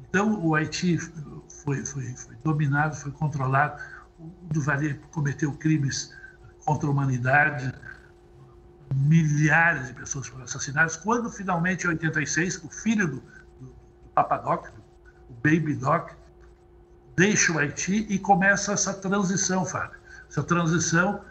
Então, 0.10 0.42
o 0.42 0.56
Haiti 0.56 0.98
foi, 0.98 1.86
foi, 1.86 2.16
foi 2.16 2.36
dominado, 2.44 2.96
foi 2.96 3.12
controlado. 3.12 3.82
O 4.18 4.32
Duvalier 4.54 5.00
cometeu 5.12 5.52
crimes 5.52 6.16
contra 6.66 6.88
a 6.88 6.92
humanidade, 6.92 7.74
milhares 8.98 9.88
de 9.88 9.94
pessoas 9.94 10.28
foram 10.28 10.44
assassinadas. 10.44 10.98
Quando 10.98 11.30
finalmente, 11.30 11.86
em 11.86 11.90
86, 11.90 12.64
o 12.64 12.70
filho 12.70 13.08
do, 13.08 13.24
do, 13.60 13.76
do 14.16 14.72
o 15.30 15.34
Baby 15.44 15.76
Doc, 15.76 16.12
deixa 17.16 17.52
o 17.52 17.60
Haiti 17.60 18.06
e 18.10 18.18
começa 18.18 18.74
essa 18.74 18.94
transição, 18.94 19.66
Fábio. 19.66 20.00
Essa 20.30 20.44
transição 20.44 21.22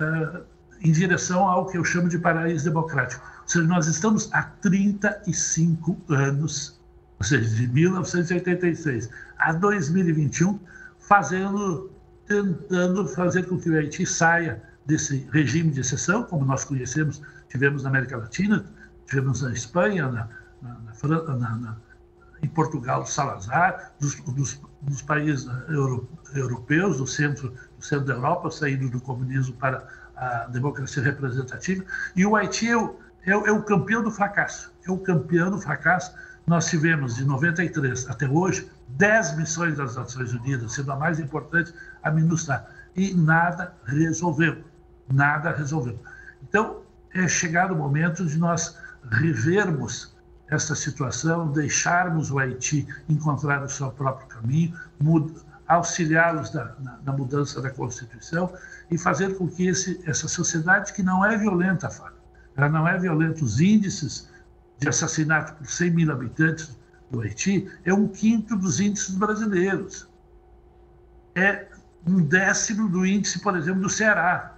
uh, 0.00 0.44
em 0.80 0.92
direção 0.92 1.46
ao 1.48 1.66
que 1.66 1.78
eu 1.78 1.84
chamo 1.84 2.08
de 2.08 2.18
paraíso 2.18 2.64
democrático. 2.64 3.24
Ou 3.42 3.48
seja, 3.48 3.66
nós 3.66 3.86
estamos 3.86 4.28
há 4.32 4.42
35 4.42 5.96
anos, 6.08 6.80
ou 7.18 7.26
seja, 7.26 7.48
de 7.48 7.68
1986 7.68 9.08
a 9.38 9.52
2021, 9.52 10.58
fazendo, 10.98 11.90
tentando 12.26 13.06
fazer 13.08 13.46
com 13.46 13.58
que 13.58 13.70
o 13.70 13.76
Haiti 13.76 14.04
saia 14.04 14.62
desse 14.86 15.28
regime 15.32 15.70
de 15.70 15.80
exceção, 15.80 16.22
como 16.22 16.44
nós 16.44 16.64
conhecemos, 16.64 17.20
tivemos 17.48 17.82
na 17.82 17.88
América 17.88 18.16
Latina, 18.16 18.64
tivemos 19.06 19.42
na 19.42 19.52
Espanha, 19.52 20.08
na, 20.08 20.28
na, 20.62 21.36
na, 21.36 21.56
na 21.56 21.76
em 22.42 22.48
Portugal, 22.48 23.06
Salazar, 23.06 23.92
dos, 23.98 24.14
dos, 24.20 24.60
dos 24.82 25.02
países 25.02 25.48
euro, 25.68 26.08
europeus, 26.34 26.98
do 26.98 27.06
centro, 27.06 27.54
do 27.78 27.84
centro 27.84 28.04
da 28.04 28.14
Europa, 28.14 28.50
saindo 28.50 28.88
do 28.90 29.00
comunismo 29.00 29.54
para 29.56 29.86
a 30.14 30.46
democracia 30.46 31.02
representativa. 31.02 31.84
E 32.14 32.24
o 32.24 32.36
Haiti 32.36 32.68
é 32.68 32.76
o, 32.76 32.96
é, 33.24 33.30
é 33.30 33.52
o 33.52 33.62
campeão 33.62 34.02
do 34.02 34.10
fracasso. 34.10 34.72
É 34.86 34.90
o 34.90 34.98
campeão 34.98 35.50
do 35.50 35.58
fracasso. 35.58 36.14
Nós 36.46 36.66
tivemos, 36.66 37.16
de 37.16 37.24
93 37.24 38.08
até 38.08 38.28
hoje, 38.28 38.70
10 38.88 39.36
missões 39.36 39.76
das 39.78 39.96
Nações 39.96 40.32
Unidas, 40.32 40.72
sendo 40.72 40.92
a 40.92 40.96
mais 40.96 41.18
importante 41.18 41.74
a 42.02 42.10
MINUSTAH, 42.10 42.66
e 42.94 43.14
nada 43.14 43.74
resolveu 43.84 44.62
nada 45.12 45.52
resolveu. 45.52 45.98
Então, 46.42 46.82
é 47.14 47.26
chegado 47.28 47.72
o 47.72 47.76
momento 47.76 48.24
de 48.26 48.36
nós 48.38 48.76
revermos 49.10 50.14
essa 50.48 50.74
situação, 50.74 51.50
deixarmos 51.52 52.30
o 52.30 52.38
Haiti 52.38 52.86
encontrar 53.08 53.62
o 53.62 53.68
seu 53.68 53.90
próprio 53.90 54.28
caminho, 54.28 54.74
auxiliá-los 55.66 56.52
na, 56.52 56.64
na, 56.78 56.98
na, 57.04 57.12
mudança 57.12 57.60
da 57.60 57.70
Constituição 57.70 58.52
e 58.88 58.96
fazer 58.96 59.36
com 59.36 59.48
que 59.48 59.66
esse, 59.66 60.00
essa 60.06 60.28
sociedade, 60.28 60.92
que 60.92 61.02
não 61.02 61.24
é 61.24 61.36
violenta, 61.36 61.90
Fábio, 61.90 62.18
ela 62.56 62.68
não 62.68 62.86
é 62.86 62.96
violenta, 62.96 63.44
os 63.44 63.60
índices 63.60 64.30
de 64.78 64.88
assassinato 64.88 65.54
por 65.54 65.66
100 65.66 65.90
mil 65.90 66.12
habitantes 66.12 66.78
do 67.10 67.20
Haiti 67.20 67.68
é 67.84 67.92
um 67.92 68.06
quinto 68.06 68.56
dos 68.56 68.78
índices 68.78 69.14
brasileiros. 69.14 70.08
É 71.34 71.66
um 72.06 72.22
décimo 72.22 72.88
do 72.88 73.04
índice, 73.04 73.40
por 73.40 73.56
exemplo, 73.56 73.82
do 73.82 73.90
Ceará 73.90 74.55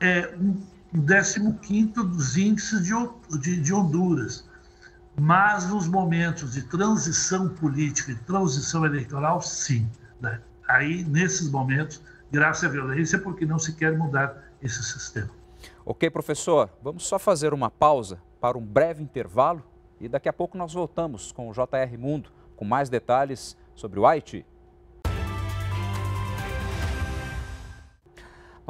é 0.00 0.34
um 0.36 1.52
15 1.52 1.92
dos 1.92 2.36
índices 2.36 2.84
de, 2.84 3.38
de, 3.38 3.60
de 3.60 3.74
Honduras. 3.74 4.48
Mas 5.18 5.68
nos 5.68 5.86
momentos 5.86 6.52
de 6.52 6.62
transição 6.62 7.48
política 7.48 8.12
e 8.12 8.16
transição 8.16 8.86
eleitoral, 8.86 9.42
sim. 9.42 9.88
Né? 10.20 10.40
Aí, 10.66 11.04
nesses 11.04 11.50
momentos, 11.50 12.00
graças 12.32 12.64
à 12.64 12.68
violência, 12.68 13.18
porque 13.18 13.44
não 13.44 13.58
se 13.58 13.74
quer 13.74 13.96
mudar 13.96 14.50
esse 14.62 14.82
sistema. 14.82 15.30
Ok, 15.84 16.08
professor, 16.10 16.70
vamos 16.82 17.06
só 17.06 17.18
fazer 17.18 17.52
uma 17.52 17.70
pausa 17.70 18.20
para 18.40 18.56
um 18.56 18.64
breve 18.64 19.02
intervalo 19.02 19.62
e 20.00 20.08
daqui 20.08 20.28
a 20.28 20.32
pouco 20.32 20.56
nós 20.56 20.72
voltamos 20.72 21.32
com 21.32 21.50
o 21.50 21.52
JR 21.52 21.98
Mundo 21.98 22.30
com 22.56 22.64
mais 22.64 22.88
detalhes 22.88 23.56
sobre 23.74 23.98
o 23.98 24.06
Haiti. 24.06 24.46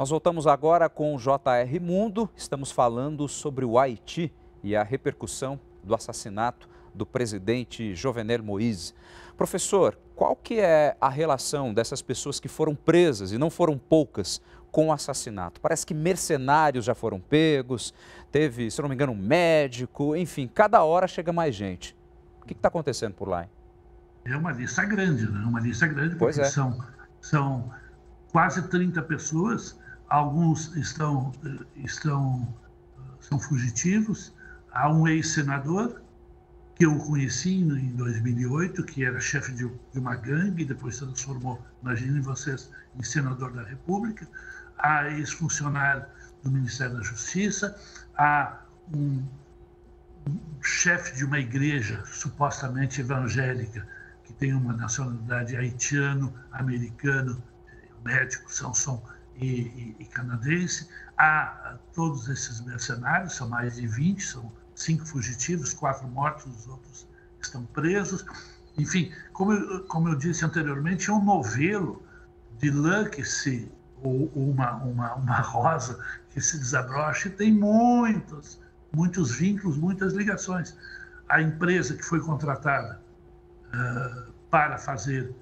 Nós 0.01 0.09
voltamos 0.09 0.47
agora 0.47 0.89
com 0.89 1.15
o 1.15 1.19
JR 1.19 1.79
Mundo. 1.79 2.27
Estamos 2.35 2.71
falando 2.71 3.27
sobre 3.27 3.63
o 3.63 3.77
Haiti 3.77 4.33
e 4.63 4.75
a 4.75 4.81
repercussão 4.81 5.59
do 5.83 5.93
assassinato 5.93 6.67
do 6.91 7.05
presidente 7.05 7.93
Jovenel 7.93 8.41
Moïse. 8.41 8.95
Professor, 9.37 9.95
qual 10.15 10.35
que 10.35 10.59
é 10.59 10.97
a 10.99 11.07
relação 11.07 11.71
dessas 11.71 12.01
pessoas 12.01 12.39
que 12.39 12.47
foram 12.47 12.73
presas, 12.73 13.31
e 13.31 13.37
não 13.37 13.51
foram 13.51 13.77
poucas, 13.77 14.41
com 14.71 14.87
o 14.87 14.91
assassinato? 14.91 15.61
Parece 15.61 15.85
que 15.85 15.93
mercenários 15.93 16.83
já 16.83 16.95
foram 16.95 17.19
pegos, 17.19 17.93
teve, 18.31 18.71
se 18.71 18.81
não 18.81 18.89
me 18.89 18.95
engano, 18.95 19.11
um 19.11 19.15
médico, 19.15 20.15
enfim, 20.15 20.49
cada 20.51 20.83
hora 20.83 21.07
chega 21.07 21.31
mais 21.31 21.53
gente. 21.53 21.95
O 22.41 22.47
que 22.47 22.53
está 22.53 22.69
acontecendo 22.69 23.13
por 23.13 23.27
lá? 23.27 23.43
Hein? 23.43 23.49
É 24.25 24.35
uma 24.35 24.51
lista 24.51 24.83
grande, 24.83 25.31
né? 25.31 25.45
Uma 25.45 25.59
lista 25.59 25.85
grande, 25.85 26.15
porque 26.15 26.41
é. 26.41 26.45
são, 26.45 26.83
são 27.21 27.71
quase 28.31 28.67
30 28.67 28.99
pessoas 29.03 29.79
alguns 30.11 30.75
estão, 30.75 31.31
estão 31.77 32.53
são 33.21 33.39
fugitivos. 33.39 34.33
Há 34.73 34.91
um 34.91 35.07
ex-senador 35.07 36.01
que 36.75 36.85
eu 36.85 36.97
conheci 36.97 37.53
em 37.53 37.95
2008, 37.95 38.83
que 38.83 39.05
era 39.05 39.19
chefe 39.21 39.53
de 39.53 39.71
uma 39.95 40.15
gangue, 40.15 40.65
depois 40.65 40.95
se 40.95 41.05
transformou, 41.05 41.63
imaginem 41.81 42.19
vocês, 42.21 42.69
em 42.95 43.03
senador 43.03 43.53
da 43.53 43.63
República. 43.63 44.27
Há 44.77 45.09
ex-funcionário 45.11 46.05
do 46.43 46.51
Ministério 46.51 46.97
da 46.97 47.03
Justiça, 47.03 47.79
há 48.17 48.61
um, 48.93 49.23
um 50.27 50.39
chefe 50.61 51.15
de 51.15 51.23
uma 51.23 51.39
igreja 51.39 52.03
supostamente 52.05 52.99
evangélica 52.99 53.87
que 54.25 54.33
tem 54.33 54.53
uma 54.53 54.73
nacionalidade 54.73 55.55
haitiano, 55.55 56.33
americano, 56.51 57.41
médico, 58.03 58.51
são, 58.51 58.73
são 58.73 59.01
e, 59.41 59.95
e, 59.99 60.05
canadense. 60.05 60.87
Há 61.17 61.77
todos 61.93 62.29
esses 62.29 62.61
mercenários, 62.61 63.33
são 63.35 63.49
mais 63.49 63.75
de 63.75 63.87
20, 63.87 64.23
são 64.23 64.51
cinco 64.75 65.05
fugitivos, 65.05 65.73
quatro 65.73 66.07
mortos, 66.07 66.45
os 66.45 66.67
outros 66.67 67.07
estão 67.41 67.65
presos. 67.65 68.23
Enfim, 68.77 69.11
como 69.33 69.53
eu, 69.53 69.83
como 69.85 70.09
eu 70.09 70.15
disse 70.15 70.45
anteriormente, 70.45 71.09
é 71.09 71.13
um 71.13 71.23
novelo 71.23 72.01
de 72.59 72.69
lã 72.69 73.05
que 73.05 73.25
se, 73.25 73.69
ou 74.01 74.31
uma, 74.35 74.75
uma, 74.75 75.15
uma 75.15 75.39
rosa 75.41 75.99
que 76.29 76.39
se 76.39 76.57
desabrocha 76.57 77.27
e 77.27 77.31
tem 77.31 77.51
muitos, 77.51 78.59
muitos 78.93 79.31
vínculos, 79.31 79.77
muitas 79.77 80.13
ligações. 80.13 80.75
A 81.27 81.41
empresa 81.41 81.95
que 81.95 82.03
foi 82.03 82.19
contratada 82.19 83.01
uh, 83.67 84.31
para 84.49 84.77
fazer 84.77 85.33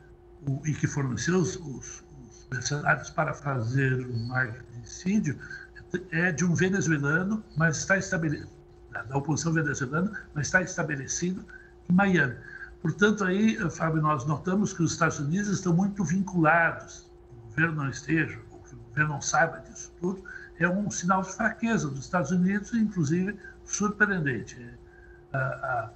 o, 0.48 0.62
e 0.66 0.74
que 0.74 0.88
forneceu 0.88 1.38
os, 1.38 1.56
os, 1.58 2.04
mercenários 2.52 3.10
para 3.10 3.34
fazer 3.34 4.06
um 4.08 4.28
magnicidio 4.28 5.40
é 6.12 6.32
de 6.32 6.46
um 6.46 6.54
venezuelano, 6.54 7.44
mas 7.58 7.78
está 7.78 7.98
estabelecido, 7.98 8.50
da, 8.92 9.18
oposição 9.18 9.54
venezuelana, 9.54 10.12
mas 10.34 10.48
está 10.48 10.62
estabelecido 10.62 11.44
em 11.90 11.94
Miami. 11.94 12.36
Portanto, 12.82 13.24
aí, 13.24 13.58
Fábio, 13.70 14.02
nós 14.02 14.26
notamos 14.26 14.74
que 14.74 14.84
os 14.84 14.94
Estados 14.94 15.20
Unidos 15.20 15.50
estão 15.50 15.74
muito 15.74 16.04
vinculados, 16.04 17.10
o 17.32 17.48
governo 17.48 17.84
não 17.84 17.90
esteja, 17.90 18.40
ou 18.52 18.60
que 18.60 18.76
o 18.76 18.78
governo 18.78 19.14
não 19.14 19.22
saiba 19.22 19.60
disso 19.60 19.92
tudo, 20.00 20.24
é 20.60 20.68
um 20.68 20.90
sinal 20.92 21.22
de 21.22 21.34
fraqueza 21.34 21.90
dos 21.90 22.06
Estados 22.06 22.32
Unidos, 22.32 22.74
inclusive 22.74 23.38
surpreendente. 23.66 24.58
É, 25.34 25.90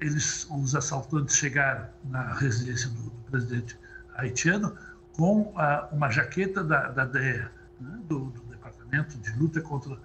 eles, 0.00 0.46
os 0.50 0.74
assaltantes 0.74 1.36
chegaram 1.36 1.86
na 2.04 2.34
residência 2.34 2.88
do 2.90 3.10
presidente 3.30 3.78
haitiano 4.16 4.76
com 5.18 5.52
uma 5.90 6.10
jaqueta 6.10 6.62
da, 6.62 6.92
da 6.92 7.04
DEA, 7.04 7.50
né, 7.80 7.98
do, 8.04 8.26
do, 8.26 8.40
Departamento 8.42 9.18
de 9.18 9.36
Luta 9.36 9.60
contra 9.60 9.94
o 9.94 9.98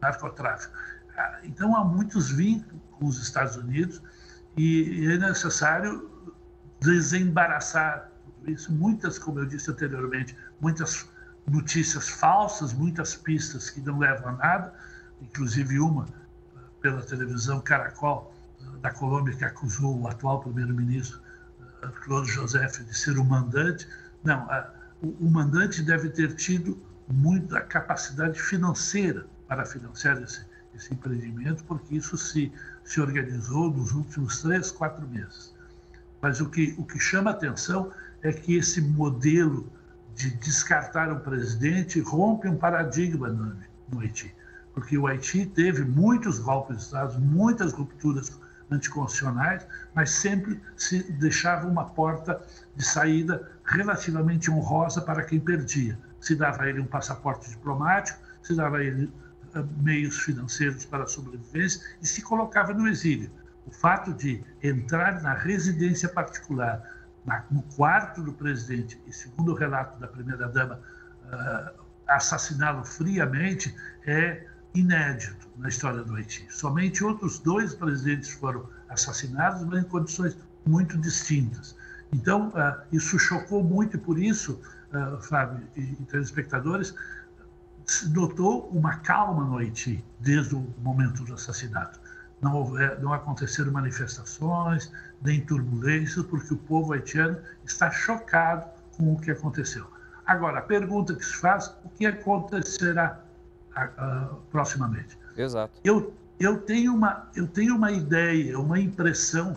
Narcotráfico. 0.00 0.72
Ah, 1.16 1.40
então, 1.42 1.74
há 1.74 1.84
muitos 1.84 2.30
vínculos 2.30 2.80
com 2.92 3.06
os 3.06 3.20
Estados 3.20 3.56
Unidos 3.56 4.00
e 4.56 5.06
é 5.10 5.18
necessário 5.18 6.08
desembaraçar 6.80 8.12
tudo 8.22 8.50
isso. 8.52 8.72
Muitas, 8.72 9.18
como 9.18 9.40
eu 9.40 9.46
disse 9.46 9.72
anteriormente, 9.72 10.36
muitas 10.60 11.08
notícias 11.48 12.08
falsas, 12.08 12.72
muitas 12.72 13.16
pistas 13.16 13.70
que 13.70 13.80
não 13.80 13.98
levam 13.98 14.28
a 14.28 14.32
nada, 14.32 14.74
inclusive 15.20 15.80
uma 15.80 16.06
pela 16.80 17.02
televisão 17.02 17.60
Caracol 17.60 18.32
da 18.80 18.92
Colômbia 18.92 19.34
que 19.34 19.44
acusou 19.44 20.00
o 20.00 20.06
atual 20.06 20.40
primeiro-ministro 20.40 21.25
Claude 21.90 22.30
Joseph 22.30 22.78
de 22.78 22.96
ser 22.96 23.18
o 23.18 23.24
mandante. 23.24 23.86
Não, 24.24 24.48
o, 25.02 25.30
mandante 25.30 25.82
deve 25.82 26.08
ter 26.08 26.34
tido 26.34 26.78
muita 27.08 27.60
capacidade 27.60 28.40
financeira 28.40 29.26
para 29.46 29.64
financiar 29.64 30.20
esse, 30.22 30.44
esse 30.74 30.92
empreendimento, 30.92 31.64
porque 31.64 31.94
isso 31.96 32.16
se, 32.16 32.52
se 32.84 33.00
organizou 33.00 33.70
nos 33.70 33.92
últimos 33.92 34.42
três, 34.42 34.70
quatro 34.70 35.06
meses. 35.08 35.54
Mas 36.20 36.40
o 36.40 36.48
que, 36.48 36.74
o 36.78 36.84
que 36.84 36.98
chama 36.98 37.30
atenção 37.30 37.92
é 38.22 38.32
que 38.32 38.56
esse 38.56 38.80
modelo 38.80 39.70
de 40.14 40.30
descartar 40.30 41.12
o 41.12 41.20
presidente 41.20 42.00
rompe 42.00 42.48
um 42.48 42.56
paradigma 42.56 43.28
no, 43.28 43.56
no 43.90 44.00
Haiti. 44.00 44.34
Porque 44.72 44.96
o 44.96 45.06
Haiti 45.06 45.46
teve 45.46 45.84
muitos 45.84 46.38
golpes 46.38 46.78
de 46.78 46.82
Estado, 46.84 47.20
muitas 47.20 47.72
rupturas 47.72 48.30
anticonstitucionais, 48.70 49.66
mas 49.94 50.10
sempre 50.10 50.60
se 50.76 51.02
deixava 51.12 51.66
uma 51.66 51.84
porta 51.84 52.40
de 52.74 52.84
saída 52.84 53.50
relativamente 53.64 54.50
honrosa 54.50 55.00
para 55.00 55.22
quem 55.22 55.40
perdia. 55.40 55.98
Se 56.20 56.34
dava 56.34 56.64
a 56.64 56.68
ele 56.68 56.80
um 56.80 56.86
passaporte 56.86 57.48
diplomático, 57.48 58.18
se 58.42 58.54
dava 58.54 58.78
a 58.78 58.84
ele 58.84 59.12
eh, 59.54 59.64
meios 59.80 60.18
financeiros 60.18 60.84
para 60.84 61.04
a 61.04 61.06
sobrevivência 61.06 61.80
e 62.02 62.06
se 62.06 62.22
colocava 62.22 62.72
no 62.72 62.88
exílio. 62.88 63.30
O 63.66 63.70
fato 63.70 64.12
de 64.12 64.42
entrar 64.62 65.22
na 65.22 65.34
residência 65.34 66.08
particular, 66.08 66.82
no 67.50 67.62
quarto 67.62 68.22
do 68.22 68.32
presidente, 68.32 69.00
e 69.06 69.12
segundo 69.12 69.52
o 69.52 69.54
relato 69.54 69.98
da 69.98 70.06
primeira-dama, 70.06 70.80
uh, 71.24 71.84
assassiná-lo 72.06 72.84
friamente, 72.84 73.74
é 74.06 74.46
inédito 74.78 75.48
na 75.56 75.68
história 75.68 76.02
do 76.02 76.14
Haiti. 76.14 76.46
Somente 76.50 77.02
outros 77.02 77.38
dois 77.38 77.74
presidentes 77.74 78.30
foram 78.30 78.68
assassinados, 78.88 79.64
mas 79.64 79.80
em 79.80 79.84
condições 79.84 80.36
muito 80.66 80.98
distintas. 80.98 81.76
Então, 82.12 82.48
uh, 82.48 82.82
isso 82.92 83.18
chocou 83.18 83.64
muito 83.64 83.96
e 83.96 84.00
por 84.00 84.18
isso, 84.18 84.60
uh, 84.92 85.20
Fábio 85.22 85.66
e, 85.76 85.82
telespectadores, 86.06 86.94
se 87.86 88.08
notou 88.10 88.68
uma 88.68 88.96
calma 88.96 89.44
no 89.44 89.58
Haiti 89.58 90.04
desde 90.20 90.54
o 90.54 90.74
momento 90.78 91.24
do 91.24 91.34
assassinato. 91.34 92.00
Não, 92.40 92.54
houve, 92.54 92.84
não 93.00 93.12
aconteceram 93.12 93.72
manifestações, 93.72 94.92
nem 95.22 95.40
turbulências, 95.40 96.24
porque 96.26 96.52
o 96.52 96.56
povo 96.58 96.92
haitiano 96.92 97.38
está 97.64 97.90
chocado 97.90 98.66
com 98.96 99.14
o 99.14 99.20
que 99.20 99.30
aconteceu. 99.30 99.86
Agora, 100.26 100.58
a 100.58 100.62
pergunta 100.62 101.14
que 101.14 101.24
se 101.24 101.36
faz, 101.36 101.74
o 101.84 101.88
que 101.88 102.04
acontecerá 102.04 103.20
uh, 103.84 104.36
proximamente. 104.50 105.18
Exato. 105.36 105.78
Eu, 105.84 106.14
eu, 106.40 106.60
tenho 106.60 106.94
uma, 106.94 107.28
eu 107.34 107.46
tenho 107.46 107.76
uma 107.76 107.92
ideia, 107.92 108.58
uma 108.58 108.80
impressão, 108.80 109.56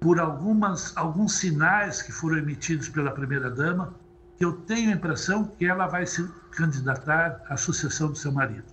por 0.00 0.18
algumas, 0.18 0.96
alguns 0.96 1.34
sinais 1.34 2.02
que 2.02 2.12
foram 2.12 2.38
emitidos 2.38 2.88
pela 2.88 3.10
primeira-dama, 3.10 3.94
que 4.36 4.44
eu 4.44 4.52
tenho 4.52 4.90
a 4.90 4.94
impressão 4.94 5.44
que 5.44 5.66
ela 5.66 5.86
vai 5.86 6.06
se 6.06 6.26
candidatar 6.50 7.42
à 7.48 7.56
sucessão 7.56 8.08
do 8.08 8.16
seu 8.16 8.32
marido. 8.32 8.64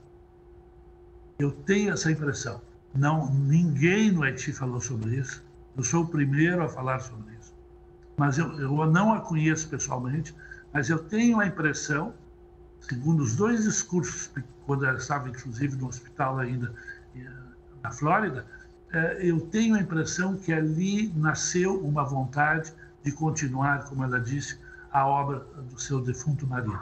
Eu 1.38 1.52
tenho 1.52 1.94
essa 1.94 2.12
impressão. 2.12 2.62
Não, 2.96 3.32
ninguém 3.32 4.12
no 4.12 4.24
Haiti 4.24 4.52
falou 4.52 4.82
sobre 4.82 5.18
isso. 5.18 5.44
Eu 5.76 5.84
sou 5.84 6.04
o 6.04 6.08
primeiro 6.08 6.64
a 6.64 6.70
falar 6.70 7.00
sobre 7.00 7.36
isso. 7.36 7.54
Mas 8.18 8.40
eu, 8.40 8.52
eu 8.60 8.86
não 8.88 9.14
a 9.14 9.20
conheço 9.20 9.70
pessoalmente, 9.70 10.34
mas 10.74 10.90
eu 10.90 10.98
tenho 10.98 11.40
a 11.40 11.46
impressão 11.46 12.14
segundo 12.80 13.22
os 13.22 13.36
dois 13.36 13.64
discursos, 13.64 14.32
quando 14.66 14.86
ela 14.86 14.98
estava 14.98 15.30
inclusive 15.30 15.76
no 15.76 15.88
hospital 15.88 16.40
ainda 16.40 16.74
eh, 17.16 17.30
na 17.84 17.92
Flórida, 17.92 18.46
eh, 18.92 19.18
eu 19.22 19.42
tenho 19.42 19.76
a 19.76 19.80
impressão 19.80 20.36
que 20.36 20.54
ali 20.54 21.12
nasceu 21.16 21.80
uma 21.84 22.04
vontade 22.04 22.74
de 23.04 23.12
continuar, 23.12 23.86
como 23.86 24.04
ela 24.04 24.20
disse, 24.20 24.60
a 24.92 25.06
obra 25.06 25.40
do 25.70 25.80
seu 25.80 26.02
defunto 26.02 26.48
marido. 26.48 26.80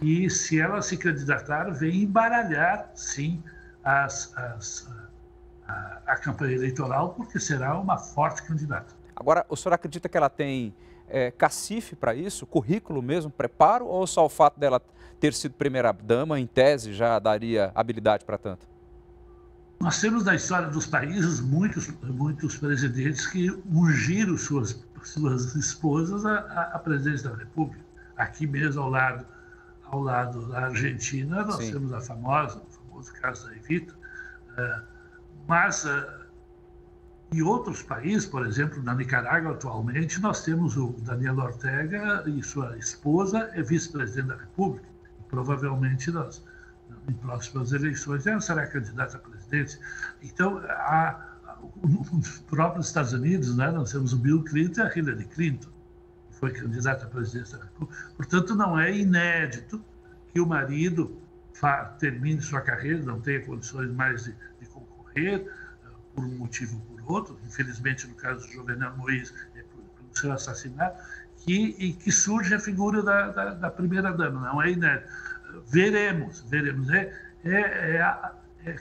E 0.00 0.28
se 0.28 0.60
ela 0.60 0.82
se 0.82 0.96
candidatar, 0.96 1.70
vem 1.70 2.02
embaralhar, 2.02 2.90
sim, 2.94 3.42
as, 3.82 4.36
as, 4.36 4.88
a, 5.66 6.00
a 6.06 6.16
campanha 6.16 6.54
eleitoral, 6.54 7.14
porque 7.14 7.38
será 7.38 7.78
uma 7.78 7.96
forte 7.96 8.42
candidata. 8.42 8.94
Agora, 9.16 9.46
o 9.48 9.56
senhor 9.56 9.74
acredita 9.74 10.08
que 10.08 10.16
ela 10.16 10.28
tem 10.28 10.74
é, 11.08 11.30
cacife 11.30 11.94
para 11.94 12.14
isso, 12.14 12.46
currículo 12.46 13.00
mesmo, 13.00 13.30
preparo, 13.30 13.86
ou 13.86 14.06
só 14.06 14.24
o 14.24 14.28
fato 14.28 14.58
dela 14.58 14.80
ter 15.24 15.32
sido 15.32 15.54
primeira-dama, 15.54 16.38
em 16.38 16.46
tese, 16.46 16.92
já 16.92 17.18
daria 17.18 17.72
habilidade 17.74 18.26
para 18.26 18.36
tanto? 18.36 18.66
Nós 19.80 19.98
temos 19.98 20.22
na 20.22 20.34
história 20.34 20.68
dos 20.68 20.86
países 20.86 21.40
muitos, 21.40 21.88
muitos 22.02 22.58
presidentes 22.58 23.26
que 23.28 23.50
ungiram 23.72 24.36
suas, 24.36 24.84
suas 25.02 25.54
esposas 25.54 26.26
à, 26.26 26.78
presidência 26.84 27.30
da 27.30 27.36
República. 27.36 27.82
Aqui 28.18 28.46
mesmo, 28.46 28.82
ao 28.82 28.90
lado, 28.90 29.26
ao 29.84 30.02
lado 30.02 30.46
da 30.48 30.66
Argentina, 30.66 31.42
nós 31.42 31.56
Sim. 31.56 31.72
temos 31.72 31.92
a 31.94 32.02
famosa, 32.02 32.58
o 32.58 32.70
famoso 32.70 33.10
caso 33.14 33.46
da 33.46 33.56
Evita. 33.56 33.94
Uh, 33.94 34.82
mas 35.48 35.86
uh, 35.86 36.04
em 37.32 37.40
outros 37.40 37.82
países, 37.82 38.26
por 38.26 38.46
exemplo, 38.46 38.82
na 38.82 38.94
Nicarágua 38.94 39.52
atualmente, 39.52 40.20
nós 40.20 40.44
temos 40.44 40.76
o 40.76 40.94
Daniel 40.98 41.38
Ortega 41.38 42.24
e 42.26 42.42
sua 42.42 42.76
esposa 42.76 43.50
é 43.54 43.62
vice-presidente 43.62 44.28
da 44.28 44.36
República. 44.36 44.93
Provavelmente 45.34 46.10
nós, 46.10 46.44
em 47.08 47.12
próximas 47.14 47.72
eleições, 47.72 48.26
ela 48.26 48.40
será 48.40 48.66
candidata 48.66 49.16
a 49.16 49.20
presidente. 49.20 49.78
Então, 50.22 50.58
a, 50.68 51.36
nos 51.82 52.38
próprios 52.40 52.86
Estados 52.86 53.12
Unidos, 53.12 53.56
né, 53.56 53.70
nós 53.70 53.90
temos 53.90 54.12
o 54.12 54.16
Bill 54.16 54.42
Clinton 54.44 54.82
e 54.82 54.84
a 54.84 54.96
Hillary 54.96 55.24
Clinton, 55.24 55.70
que 56.30 56.36
foi 56.38 56.52
candidata 56.52 57.06
à 57.06 57.08
presidência 57.08 57.58
da 57.58 57.64
República. 57.64 58.10
Portanto, 58.16 58.54
não 58.54 58.78
é 58.78 58.96
inédito 58.96 59.84
que 60.32 60.40
o 60.40 60.46
marido 60.46 61.20
termine 61.98 62.40
sua 62.40 62.60
carreira, 62.60 63.02
não 63.02 63.20
tenha 63.20 63.44
condições 63.44 63.90
mais 63.90 64.24
de, 64.24 64.34
de 64.60 64.66
concorrer, 64.68 65.50
por 66.14 66.24
um 66.24 66.38
motivo 66.38 66.76
ou 66.76 66.96
por 66.96 67.12
outro, 67.12 67.38
infelizmente 67.44 68.06
no 68.06 68.14
caso 68.14 68.46
do 68.46 68.52
Jovenel 68.52 68.96
Moïse, 68.96 69.32
é 69.56 69.62
pelo 69.62 69.84
seu 70.12 70.32
assassinato, 70.32 71.02
que, 71.44 71.76
e 71.78 71.92
que 71.92 72.10
surge 72.10 72.54
a 72.54 72.58
figura 72.58 73.02
da, 73.02 73.28
da, 73.28 73.50
da 73.54 73.70
primeira-dama, 73.70 74.40
não 74.40 74.62
é 74.62 74.70
inédito. 74.72 75.08
Veremos, 75.70 76.42
veremos. 76.48 76.90
É, 76.90 77.12
é, 77.44 77.60
é, 77.60 78.00
é, 78.64 78.76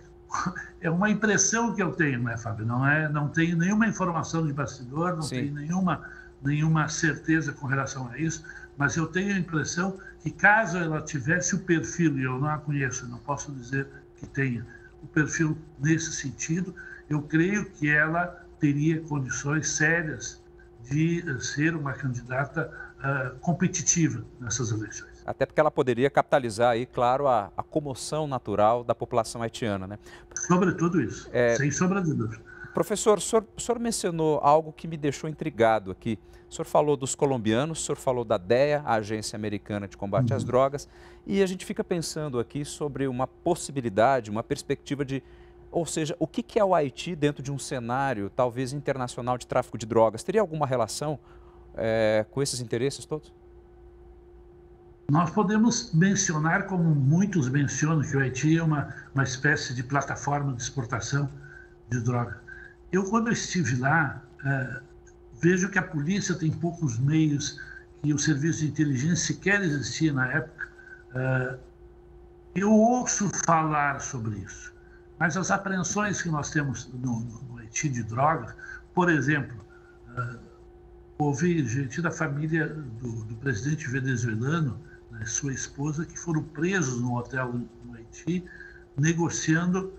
é, 0.82 0.90
uma 0.90 1.10
impressão 1.10 1.76
que 1.76 1.84
eu 1.84 1.92
tenho, 1.92 2.24
né, 2.24 2.38
Fábio? 2.38 2.66
Não, 2.66 2.88
é, 2.88 3.10
não 3.10 3.28
tenho 3.28 3.58
nenhuma 3.58 3.86
informação 3.86 4.48
de 4.48 4.54
bastidor, 4.54 5.16
não 5.16 5.22
Sim. 5.22 5.36
tenho 5.36 5.54
nenhuma, 5.54 6.10
nenhuma 6.42 6.88
certeza 6.88 7.52
com 7.52 7.68
relação 7.68 8.10
a 8.10 8.18
isso, 8.18 8.44
mas 8.78 8.96
eu 8.96 9.08
tenho 9.08 9.36
a 9.36 9.38
impressão 9.38 10.00
que 10.22 10.32
caso 10.32 10.78
ela 10.78 11.02
tivesse 11.02 11.56
o 11.56 11.60
perfil, 11.60 12.18
e 12.18 12.24
eu 12.24 12.40
não 12.40 12.48
a 12.48 12.58
conheço, 12.58 13.08
não 13.08 13.20
posso 13.20 13.52
dizer 13.52 13.88
que 14.18 14.26
tenha 14.26 14.66
o 15.04 15.08
perfil 15.08 15.58
nesse 15.80 16.14
sentido, 16.14 16.74
eu 17.10 17.22
creio 17.22 17.70
que 17.72 17.90
ela 17.90 18.26
teria 18.60 19.02
condições 19.02 19.68
sérias 19.70 20.42
de 20.90 21.24
ser 21.42 21.76
uma 21.76 21.94
candidata 21.94 22.72
uh, 23.00 23.38
competitiva 23.40 24.24
nessas 24.40 24.72
eleições. 24.72 25.24
Até 25.26 25.46
porque 25.46 25.60
ela 25.60 25.72
poderia 25.72 26.10
capitalizar 26.10 26.72
aí, 26.72 26.86
claro, 26.86 27.28
a, 27.28 27.52
a 27.56 27.64
comoção 27.64 28.28
natural 28.28 28.84
da 28.84 28.94
população 28.94 29.42
haitiana, 29.42 29.88
né? 29.88 29.98
Sobretudo 30.36 31.02
isso, 31.02 31.30
é... 31.32 31.56
sem 31.56 31.72
sombra 31.72 32.02
de 32.02 32.14
dúvida. 32.14 32.44
Professor, 32.74 33.20
o 33.20 33.22
senhor, 33.22 33.46
o 33.56 33.62
senhor 33.62 33.80
mencionou 33.80 34.40
algo 34.42 34.74
que 34.74 34.88
me 34.88 34.98
deixou 34.98 35.30
intrigado 35.30 35.92
aqui. 35.92 36.18
O 36.50 36.54
senhor 36.54 36.66
falou 36.66 36.98
dos 36.98 37.16
colombianos, 37.16 37.82
o 37.82 37.84
senhor 37.84 37.98
falou 37.98 38.26
da 38.26 38.38
DEA, 38.38 38.82
a 38.86 38.96
Agência 38.96 39.36
Americana 39.36 39.88
de 39.88 39.96
Combate 39.96 40.32
uhum. 40.32 40.38
às 40.38 40.44
Drogas, 40.44 40.88
e 41.26 41.42
a 41.42 41.46
gente 41.46 41.66
fica 41.66 41.84
pensando 41.84 42.40
aqui 42.40 42.66
sobre 42.66 43.08
uma 43.08 43.28
possibilidade, 43.28 44.30
uma 44.30 44.44
perspectiva 44.44 45.06
de. 45.06 45.24
Ou 45.74 45.86
seja, 45.86 46.16
o 46.20 46.28
que 46.28 46.60
é 46.60 46.64
o 46.64 46.76
Haiti 46.76 47.16
dentro 47.16 47.42
de 47.42 47.52
um 47.52 47.58
cenário, 47.58 48.30
talvez 48.30 48.72
internacional, 48.74 49.38
de 49.38 49.48
tráfico 49.48 49.78
de 49.78 49.86
drogas? 49.86 50.24
Teria 50.24 50.40
alguma 50.40 50.68
relação 50.68 51.20
é, 51.76 52.26
com 52.30 52.42
esses 52.42 52.62
interesses 52.62 53.06
todos? 53.06 53.34
Nós 55.10 55.32
podemos 55.32 55.94
mencionar, 55.94 56.68
como 56.68 56.84
muitos 56.96 57.50
mencionam, 57.50 58.02
que 58.02 58.16
o 58.16 58.20
Haiti 58.20 58.58
é 58.58 58.64
uma, 58.64 58.94
uma 59.14 59.24
espécie 59.24 59.74
de 59.74 59.84
plataforma 59.84 60.54
de 60.54 60.62
exportação 60.62 61.30
de 61.90 62.00
droga. 62.00 62.40
Eu, 62.92 63.04
quando 63.10 63.28
eu 63.28 63.34
estive 63.34 63.76
lá, 63.76 64.24
uh, 64.46 64.82
vejo 65.42 65.70
que 65.70 65.78
a 65.78 65.84
polícia 65.84 66.36
tem 66.36 66.52
poucos 66.52 66.98
meios 67.00 67.60
e 68.04 68.14
o 68.14 68.20
serviço 68.20 68.60
de 68.60 68.68
inteligência 68.68 69.34
sequer 69.34 69.62
existia 69.62 70.14
na 70.14 70.32
época. 70.32 70.70
Uh, 71.10 71.60
eu 72.56 72.72
ouço 72.72 73.30
falar 73.46 74.00
sobre 74.00 74.38
isso, 74.38 74.73
mas 75.20 75.38
as 75.38 75.52
apreensões 75.52 76.22
que 76.22 76.30
nós 76.30 76.50
temos 76.50 76.92
no, 76.94 77.58
Haiti 77.60 77.90
de 77.90 78.04
drogas, 78.04 78.54
por 78.94 79.10
exemplo, 79.10 79.58
uh, 80.10 80.40
houve 81.18 81.66
gente 81.66 82.02
da 82.02 82.12
família 82.12 82.68
do, 82.68 83.24
do 83.26 83.36
presidente 83.36 83.90
venezuelano 83.90 84.80
né, 85.12 85.26
sua 85.26 85.54
esposa, 85.54 86.06
que 86.06 86.18
foram 86.18 86.44
presos 86.44 87.00
no 87.02 87.16
hotel 87.18 87.54
no 87.86 87.96
Haiti, 87.96 88.44
negociando 88.98 89.94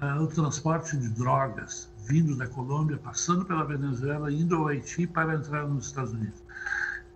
uh, 0.00 0.22
o 0.22 0.26
transporte 0.26 0.96
de 0.96 1.08
drogas, 1.10 1.90
vindo 2.06 2.36
da 2.36 2.46
Colômbia, 2.46 2.98
passando 2.98 3.44
pela 3.44 3.64
Venezuela, 3.64 4.32
indo 4.32 4.56
ao 4.56 4.68
Haiti 4.68 5.06
para 5.06 5.34
entrar 5.34 5.66
nos 5.66 5.86
Estados 5.86 6.12
Unidos. 6.12 6.42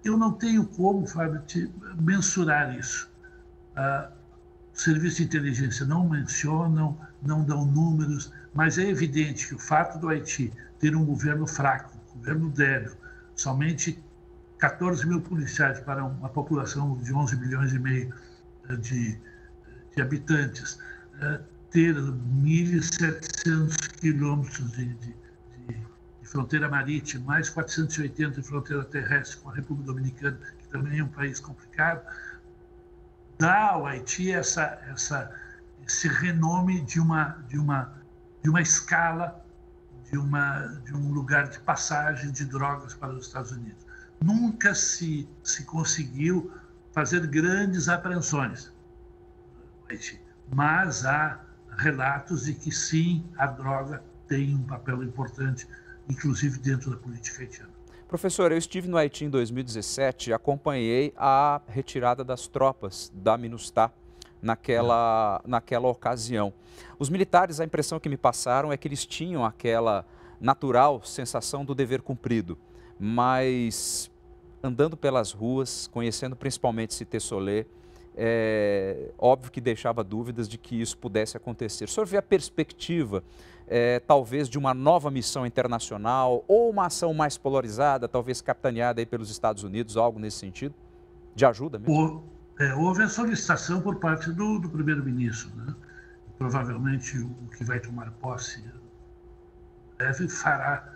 Eu 0.05 0.17
não 0.17 0.33
tenho 0.33 0.65
como, 0.65 1.07
Fábio, 1.07 1.43
te 1.43 1.71
mensurar 2.01 2.79
isso. 2.79 3.11
Uh, 3.73 4.18
serviço 4.81 5.17
de 5.17 5.25
inteligência 5.25 5.85
não 5.85 6.09
mencionam, 6.09 6.99
não 7.23 7.45
dão 7.45 7.67
números, 7.67 8.33
mas 8.55 8.79
é 8.79 8.88
evidente 8.88 9.49
que 9.49 9.55
o 9.55 9.59
fato 9.59 9.99
do 9.99 10.09
Haiti 10.09 10.53
ter 10.79 10.95
um 10.95 11.05
governo 11.05 11.47
fraco, 11.47 11.99
um 12.14 12.19
governo 12.19 12.51
débil, 12.51 12.93
somente 13.35 14.03
14 14.59 15.07
mil 15.07 15.21
policiais 15.21 15.81
para 15.81 16.05
uma 16.05 16.29
população 16.29 16.97
de 16.99 17.12
11 17.12 17.37
milhões 17.37 17.73
e 17.73 17.79
meio 17.79 18.14
eh, 18.69 18.77
de, 18.77 19.19
de 19.95 20.03
habitantes, 20.03 20.79
eh, 21.21 21.41
ter 21.71 21.95
1.700 21.95 23.88
quilômetros 24.01 24.71
de, 24.73 24.87
de, 24.87 25.14
de, 25.69 25.77
fronteira 26.23 26.69
marítima, 26.69 27.25
mais 27.25 27.49
480 27.49 28.41
de 28.41 28.47
fronteira 28.47 28.85
terrestre 28.85 29.38
com 29.38 29.51
a 29.51 29.55
República 29.55 29.93
Dominicana, 29.93 30.38
que 30.59 30.69
também 30.69 30.99
é 30.99 31.05
um 31.05 31.09
país 31.09 31.41
complicado, 31.41 32.03
dá 33.38 33.70
ao 33.70 33.87
Haiti 33.87 34.33
essa, 34.33 34.79
essa, 34.90 35.31
esse 35.87 36.09
renome 36.09 36.81
de 36.83 37.01
uma, 37.01 37.38
de 37.48 37.59
uma, 37.59 37.94
de 38.42 38.51
uma 38.51 38.61
escala, 38.61 39.44
de, 40.11 40.18
uma, 40.18 40.66
de 40.85 40.94
um 40.94 41.12
lugar 41.12 41.48
de 41.48 41.59
passagem 41.61 42.31
de 42.31 42.44
drogas 42.44 42.94
para 42.94 43.12
os 43.12 43.27
Estados 43.27 43.53
Unidos 43.53 43.88
nunca 44.20 44.74
se, 44.74 45.29
se 45.42 45.64
conseguiu 45.64 46.53
fazer 46.92 47.27
grandes 47.27 47.88
apreensões. 47.88 48.72
Mas 50.53 51.05
há 51.05 51.40
relatos 51.77 52.44
de 52.44 52.55
que 52.55 52.72
sim, 52.72 53.24
a 53.37 53.46
droga 53.46 54.03
tem 54.27 54.55
um 54.55 54.62
papel 54.64 55.03
importante, 55.03 55.66
inclusive 56.09 56.59
dentro 56.59 56.90
da 56.90 56.96
política 56.96 57.42
haitiana. 57.42 57.78
Professor, 58.09 58.51
eu 58.51 58.59
estive 58.59 58.88
no 58.88 58.97
Haiti 58.97 59.25
em 59.25 59.31
2017 59.31 60.31
e 60.31 60.33
acompanhei 60.33 61.12
a 61.16 61.61
retirada 61.68 62.25
das 62.25 62.49
tropas 62.49 63.12
da 63.14 63.37
MINUSTAH 63.37 63.92
naquela, 64.42 65.40
é. 65.44 65.49
naquela 65.49 65.88
ocasião. 65.88 66.53
Os 66.99 67.11
militares, 67.11 67.61
a 67.61 67.64
impressão 67.64 68.01
que 68.01 68.09
me 68.09 68.16
passaram 68.16 68.73
é 68.73 68.77
que 68.77 68.88
eles 68.88 69.05
tinham 69.05 69.44
aquela 69.44 70.07
natural 70.40 71.03
sensação 71.05 71.64
do 71.64 71.75
dever 71.75 72.03
cumprido 72.03 72.59
mas 72.99 74.11
andando 74.62 74.97
pelas 74.97 75.31
ruas, 75.31 75.87
conhecendo 75.87 76.35
principalmente 76.35 76.92
Cité 76.92 77.21
Solé, 77.21 77.64
é, 78.21 79.13
óbvio 79.17 79.53
que 79.53 79.61
deixava 79.61 80.03
dúvidas 80.03 80.49
de 80.49 80.59
que 80.59 80.81
isso 80.81 80.99
pudesse 80.99 81.37
acontecer. 81.37 81.85
O 81.85 81.89
senhor 81.89 82.05
vê 82.05 82.17
a 82.17 82.23
perspectiva, 82.23 83.23
é, 83.69 84.01
talvez, 84.01 84.49
de 84.49 84.59
uma 84.59 84.75
nova 84.75 85.09
missão 85.09 85.47
internacional 85.47 86.45
ou 86.49 86.69
uma 86.69 86.87
ação 86.87 87.15
mais 87.15 87.39
polarizada, 87.39 88.09
talvez 88.09 88.41
capitaneada 88.41 89.01
aí 89.01 89.07
pelos 89.07 89.31
Estados 89.31 89.63
Unidos, 89.63 89.97
algo 89.97 90.19
nesse 90.19 90.39
sentido? 90.39 90.75
De 91.35 91.47
ajuda 91.47 91.79
mesmo? 91.79 92.25
É, 92.59 92.75
houve 92.75 93.05
a 93.05 93.09
solicitação 93.09 93.81
por 93.81 94.01
parte 94.01 94.33
do, 94.33 94.59
do 94.59 94.69
primeiro-ministro. 94.69 95.51
Né? 95.55 95.75
Provavelmente 96.37 97.17
o 97.19 97.49
que 97.57 97.63
vai 97.63 97.79
tomar 97.79 98.11
posse 98.21 98.65
deve 99.97 100.29
fará 100.29 100.93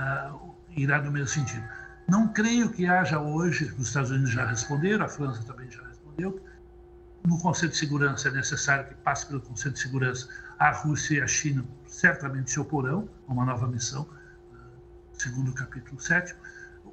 uh, 0.00 0.54
irá 0.76 1.00
no 1.00 1.12
mesmo 1.12 1.28
sentido. 1.28 1.64
Não 2.08 2.28
creio 2.32 2.70
que 2.70 2.86
haja 2.86 3.20
hoje, 3.20 3.72
os 3.78 3.88
Estados 3.88 4.10
Unidos 4.10 4.30
já 4.30 4.46
responderam, 4.46 5.04
a 5.04 5.08
França 5.08 5.42
também 5.44 5.70
já 5.70 5.82
respondeu, 5.86 6.40
no 7.24 7.38
Conselho 7.38 7.72
de 7.72 7.78
Segurança 7.78 8.28
é 8.28 8.30
necessário 8.30 8.86
que 8.88 8.94
passe 8.96 9.26
pelo 9.26 9.40
Conselho 9.40 9.74
de 9.74 9.80
Segurança. 9.80 10.28
A 10.58 10.70
Rússia 10.70 11.18
e 11.18 11.20
a 11.20 11.26
China 11.26 11.64
certamente 11.86 12.50
se 12.50 12.60
oporão 12.60 13.08
a 13.26 13.32
uma 13.32 13.44
nova 13.44 13.66
missão, 13.66 14.08
eh, 14.52 14.56
segundo 15.14 15.50
o 15.50 15.54
capítulo 15.54 16.00
7. 16.00 16.34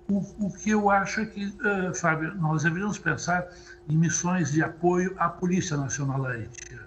O, 0.08 0.46
o 0.46 0.54
que 0.54 0.70
eu 0.70 0.90
acho 0.90 1.22
é 1.22 1.26
que, 1.26 1.48
uh, 1.48 1.96
Fábio, 1.96 2.36
nós 2.36 2.62
deveríamos 2.62 3.00
pensar 3.00 3.48
em 3.90 3.98
missões 3.98 4.52
de 4.52 4.62
apoio 4.62 5.16
à 5.18 5.30
Polícia 5.30 5.76
Nacional 5.76 6.26
Haitiana. 6.26 6.86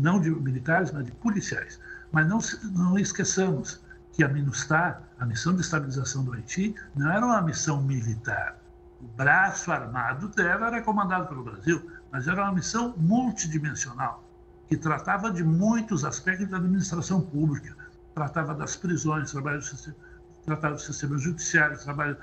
Não 0.00 0.20
de 0.20 0.30
militares, 0.30 0.92
mas 0.92 1.04
de 1.04 1.12
policiais. 1.12 1.80
Mas 2.12 2.28
não, 2.28 2.38
não 2.72 2.98
esqueçamos, 2.98 3.80
que 4.12 4.22
a 4.22 4.28
MINUSTAH, 4.28 5.02
a 5.18 5.26
missão 5.26 5.54
de 5.54 5.62
estabilização 5.62 6.24
do 6.24 6.32
Haiti, 6.32 6.74
não 6.94 7.10
era 7.10 7.24
uma 7.24 7.42
missão 7.42 7.82
militar. 7.82 8.61
O 9.02 9.06
braço 9.16 9.72
armado 9.72 10.28
dela 10.28 10.68
era 10.68 10.82
comandado 10.82 11.26
pelo 11.26 11.42
Brasil, 11.42 11.90
mas 12.12 12.28
era 12.28 12.42
uma 12.44 12.52
missão 12.52 12.94
multidimensional, 12.96 14.22
que 14.68 14.76
tratava 14.76 15.30
de 15.30 15.42
muitos 15.42 16.04
aspectos 16.04 16.48
da 16.48 16.58
administração 16.58 17.20
pública, 17.20 17.76
tratava 18.14 18.54
das 18.54 18.76
prisões, 18.76 19.32
trabalho 19.32 19.58
do 19.58 19.64
sistema, 19.64 19.96
tratava 20.44 20.76
do 20.76 20.80
sistema 20.80 21.18
judiciário, 21.18 21.76
trabalho 21.78 22.16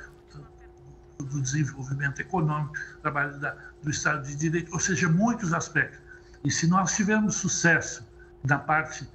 do 1.18 1.42
desenvolvimento 1.42 2.22
econômico, 2.22 2.74
trabalho 3.02 3.38
da, 3.39 3.56
do 3.84 3.89
Estado 3.89 4.26
de 4.26 4.36
Direito, 4.36 4.72
ou 4.72 4.80
seja, 4.80 5.10
muitos 5.10 5.54
aspectos. 5.54 6.00
E 6.46 6.50
se 6.50 6.65
nós 6.65 6.96
tivermos 6.96 7.36
sucesso 7.36 8.08
na 8.42 8.58
parte 8.58 9.06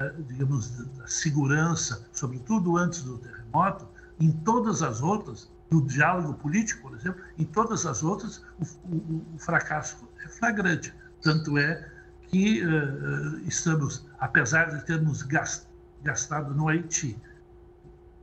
eh, 0.00 0.14
digamos, 0.26 0.70
da 0.96 1.06
segurança, 1.06 2.04
sobretudo 2.12 2.76
antes 2.76 3.02
do 3.02 3.18
terremoto, 3.18 3.86
em 4.18 4.32
todas 4.32 4.82
as 4.82 5.00
outras, 5.00 5.50
no 5.72 5.86
diálogo 5.86 6.34
político, 6.34 6.82
por 6.82 6.96
exemplo, 6.96 7.22
em 7.38 7.44
todas 7.44 7.86
as 7.86 8.02
outras, 8.02 8.44
o, 8.58 8.94
o, 8.94 9.26
o 9.34 9.38
fracasso 9.38 10.08
é 10.24 10.28
flagrante. 10.28 10.94
Tanto 11.22 11.56
é 11.56 11.88
que 12.28 12.64
uh, 12.64 13.38
estamos, 13.46 14.06
apesar 14.18 14.70
de 14.70 14.84
termos 14.84 15.22
gastado 16.02 16.54
no 16.54 16.68
Haiti 16.68 17.18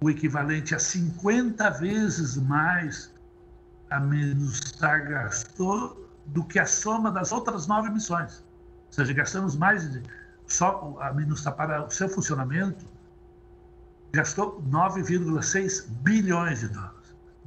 o 0.02 0.10
equivalente 0.10 0.74
a 0.74 0.80
50 0.80 1.70
vezes 1.72 2.38
mais 2.38 3.14
a 3.90 4.00
menos 4.00 4.60
gastou 4.80 6.10
do 6.28 6.44
que 6.44 6.60
a 6.60 6.66
soma 6.66 7.12
das 7.12 7.32
outras 7.32 7.68
nove 7.68 7.90
missões. 7.90 8.44
Ou 8.88 8.94
seja, 8.94 9.14
gastamos 9.14 9.56
mais 9.56 9.92
de 9.92 10.02
só 10.48 10.98
a 11.02 11.14
MINUSTA 11.14 11.52
para 11.52 11.86
o 11.86 11.92
seu 11.92 12.10
funcionamento 12.10 12.86
gastou 14.12 14.62
9,6 14.64 15.88
bilhões 16.02 16.62
de 16.62 16.70
dólares. 16.70 16.99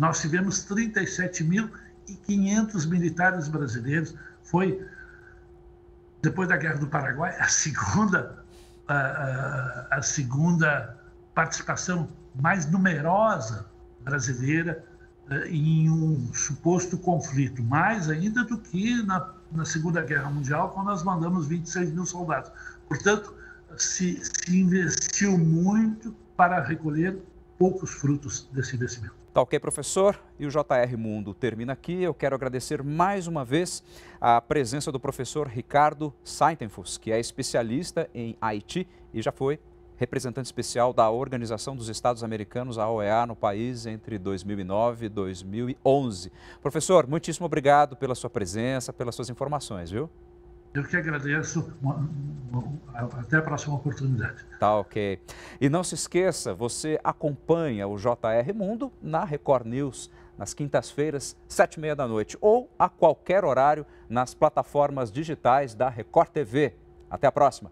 Nós 0.03 0.21
tivemos 0.21 0.67
37.500 0.67 2.87
militares 2.89 3.47
brasileiros. 3.47 4.17
Foi, 4.43 4.85
depois 6.21 6.49
da 6.49 6.57
Guerra 6.57 6.79
do 6.79 6.89
Paraguai, 6.89 7.37
a 7.39 7.47
segunda, 7.47 8.45
a, 8.89 8.97
a, 8.97 9.99
a 9.99 10.03
segunda 10.03 10.99
participação 11.33 12.09
mais 12.35 12.69
numerosa 12.69 13.71
brasileira 14.01 14.85
eh, 15.31 15.51
em 15.51 15.89
um 15.89 16.35
suposto 16.35 16.99
conflito, 16.99 17.63
mais 17.63 18.11
ainda 18.11 18.43
do 18.43 18.59
que 18.59 19.05
na, 19.05 19.33
na 19.53 19.65
Segunda 19.65 20.03
Guerra 20.03 20.31
Mundial, 20.31 20.71
quando 20.71 20.87
nós 20.87 21.05
mandamos 21.05 21.47
26 21.47 21.93
mil 21.93 22.07
soldados. 22.07 22.51
Portanto, 22.89 23.33
se, 23.77 24.21
se 24.21 24.59
investiu 24.59 25.39
muito 25.39 26.13
para 26.37 26.61
recolher 26.61 27.23
poucos 27.57 27.93
frutos 27.93 28.49
desse 28.53 28.75
investimento. 28.75 29.22
Tá 29.33 29.41
ok, 29.41 29.59
professor? 29.59 30.23
E 30.39 30.45
o 30.45 30.51
JR 30.51 30.95
Mundo 30.99 31.33
termina 31.33 31.73
aqui. 31.73 32.03
Eu 32.03 32.13
quero 32.13 32.35
agradecer 32.35 32.83
mais 32.83 33.27
uma 33.27 33.47
vez 33.47 33.83
a 34.21 34.39
presença 34.43 34.93
do 34.93 35.01
professor 35.01 35.47
Ricardo 35.47 36.13
Saitenfus, 36.23 36.99
que 36.99 37.11
é 37.11 37.19
especialista 37.19 38.11
em 38.15 38.37
Haiti 38.43 38.87
e 39.11 39.23
já 39.23 39.33
foi 39.33 39.59
representante 39.97 40.45
especial 40.45 40.93
da 40.93 41.09
Organização 41.09 41.75
dos 41.75 41.89
Estados 41.89 42.23
Americanos, 42.23 42.77
a 42.77 42.91
OEA, 42.91 43.25
no 43.25 43.35
país 43.35 43.87
entre 43.87 44.19
2009 44.19 45.07
e 45.07 45.09
2011. 45.09 46.31
Professor, 46.61 47.07
muitíssimo 47.07 47.47
obrigado 47.47 47.97
pela 47.97 48.15
sua 48.15 48.29
presença, 48.29 48.93
pelas 48.93 49.15
suas 49.15 49.31
informações, 49.31 49.91
viu? 49.91 50.11
Eu 50.75 50.85
que 50.85 50.97
agradeço. 50.97 51.73
Até 53.19 53.37
a 53.37 53.43
próxima 53.43 53.75
oportunidade. 53.75 54.45
Tá 54.59 54.77
ok. 54.77 55.21
E 55.61 55.69
não 55.69 55.85
se 55.85 55.95
esqueça, 55.95 56.55
você 56.55 56.99
acompanha 57.03 57.87
o 57.87 57.97
JR 57.97 58.55
Mundo 58.55 58.93
na 59.03 59.25
Record 59.25 59.67
News 59.67 60.11
nas 60.37 60.55
quintas-feiras, 60.55 61.37
sete 61.47 61.75
e 61.75 61.81
meia 61.81 61.95
da 61.95 62.09
noite, 62.09 62.37
ou 62.41 62.71
a 62.79 62.89
qualquer 62.89 63.45
horário 63.45 63.87
nas 64.09 64.35
plataformas 64.35 65.13
digitais 65.13 65.75
da 65.75 65.89
Record 65.89 66.31
TV. 66.31 66.75
Até 67.11 67.27
a 67.27 67.33
próxima. 67.33 67.71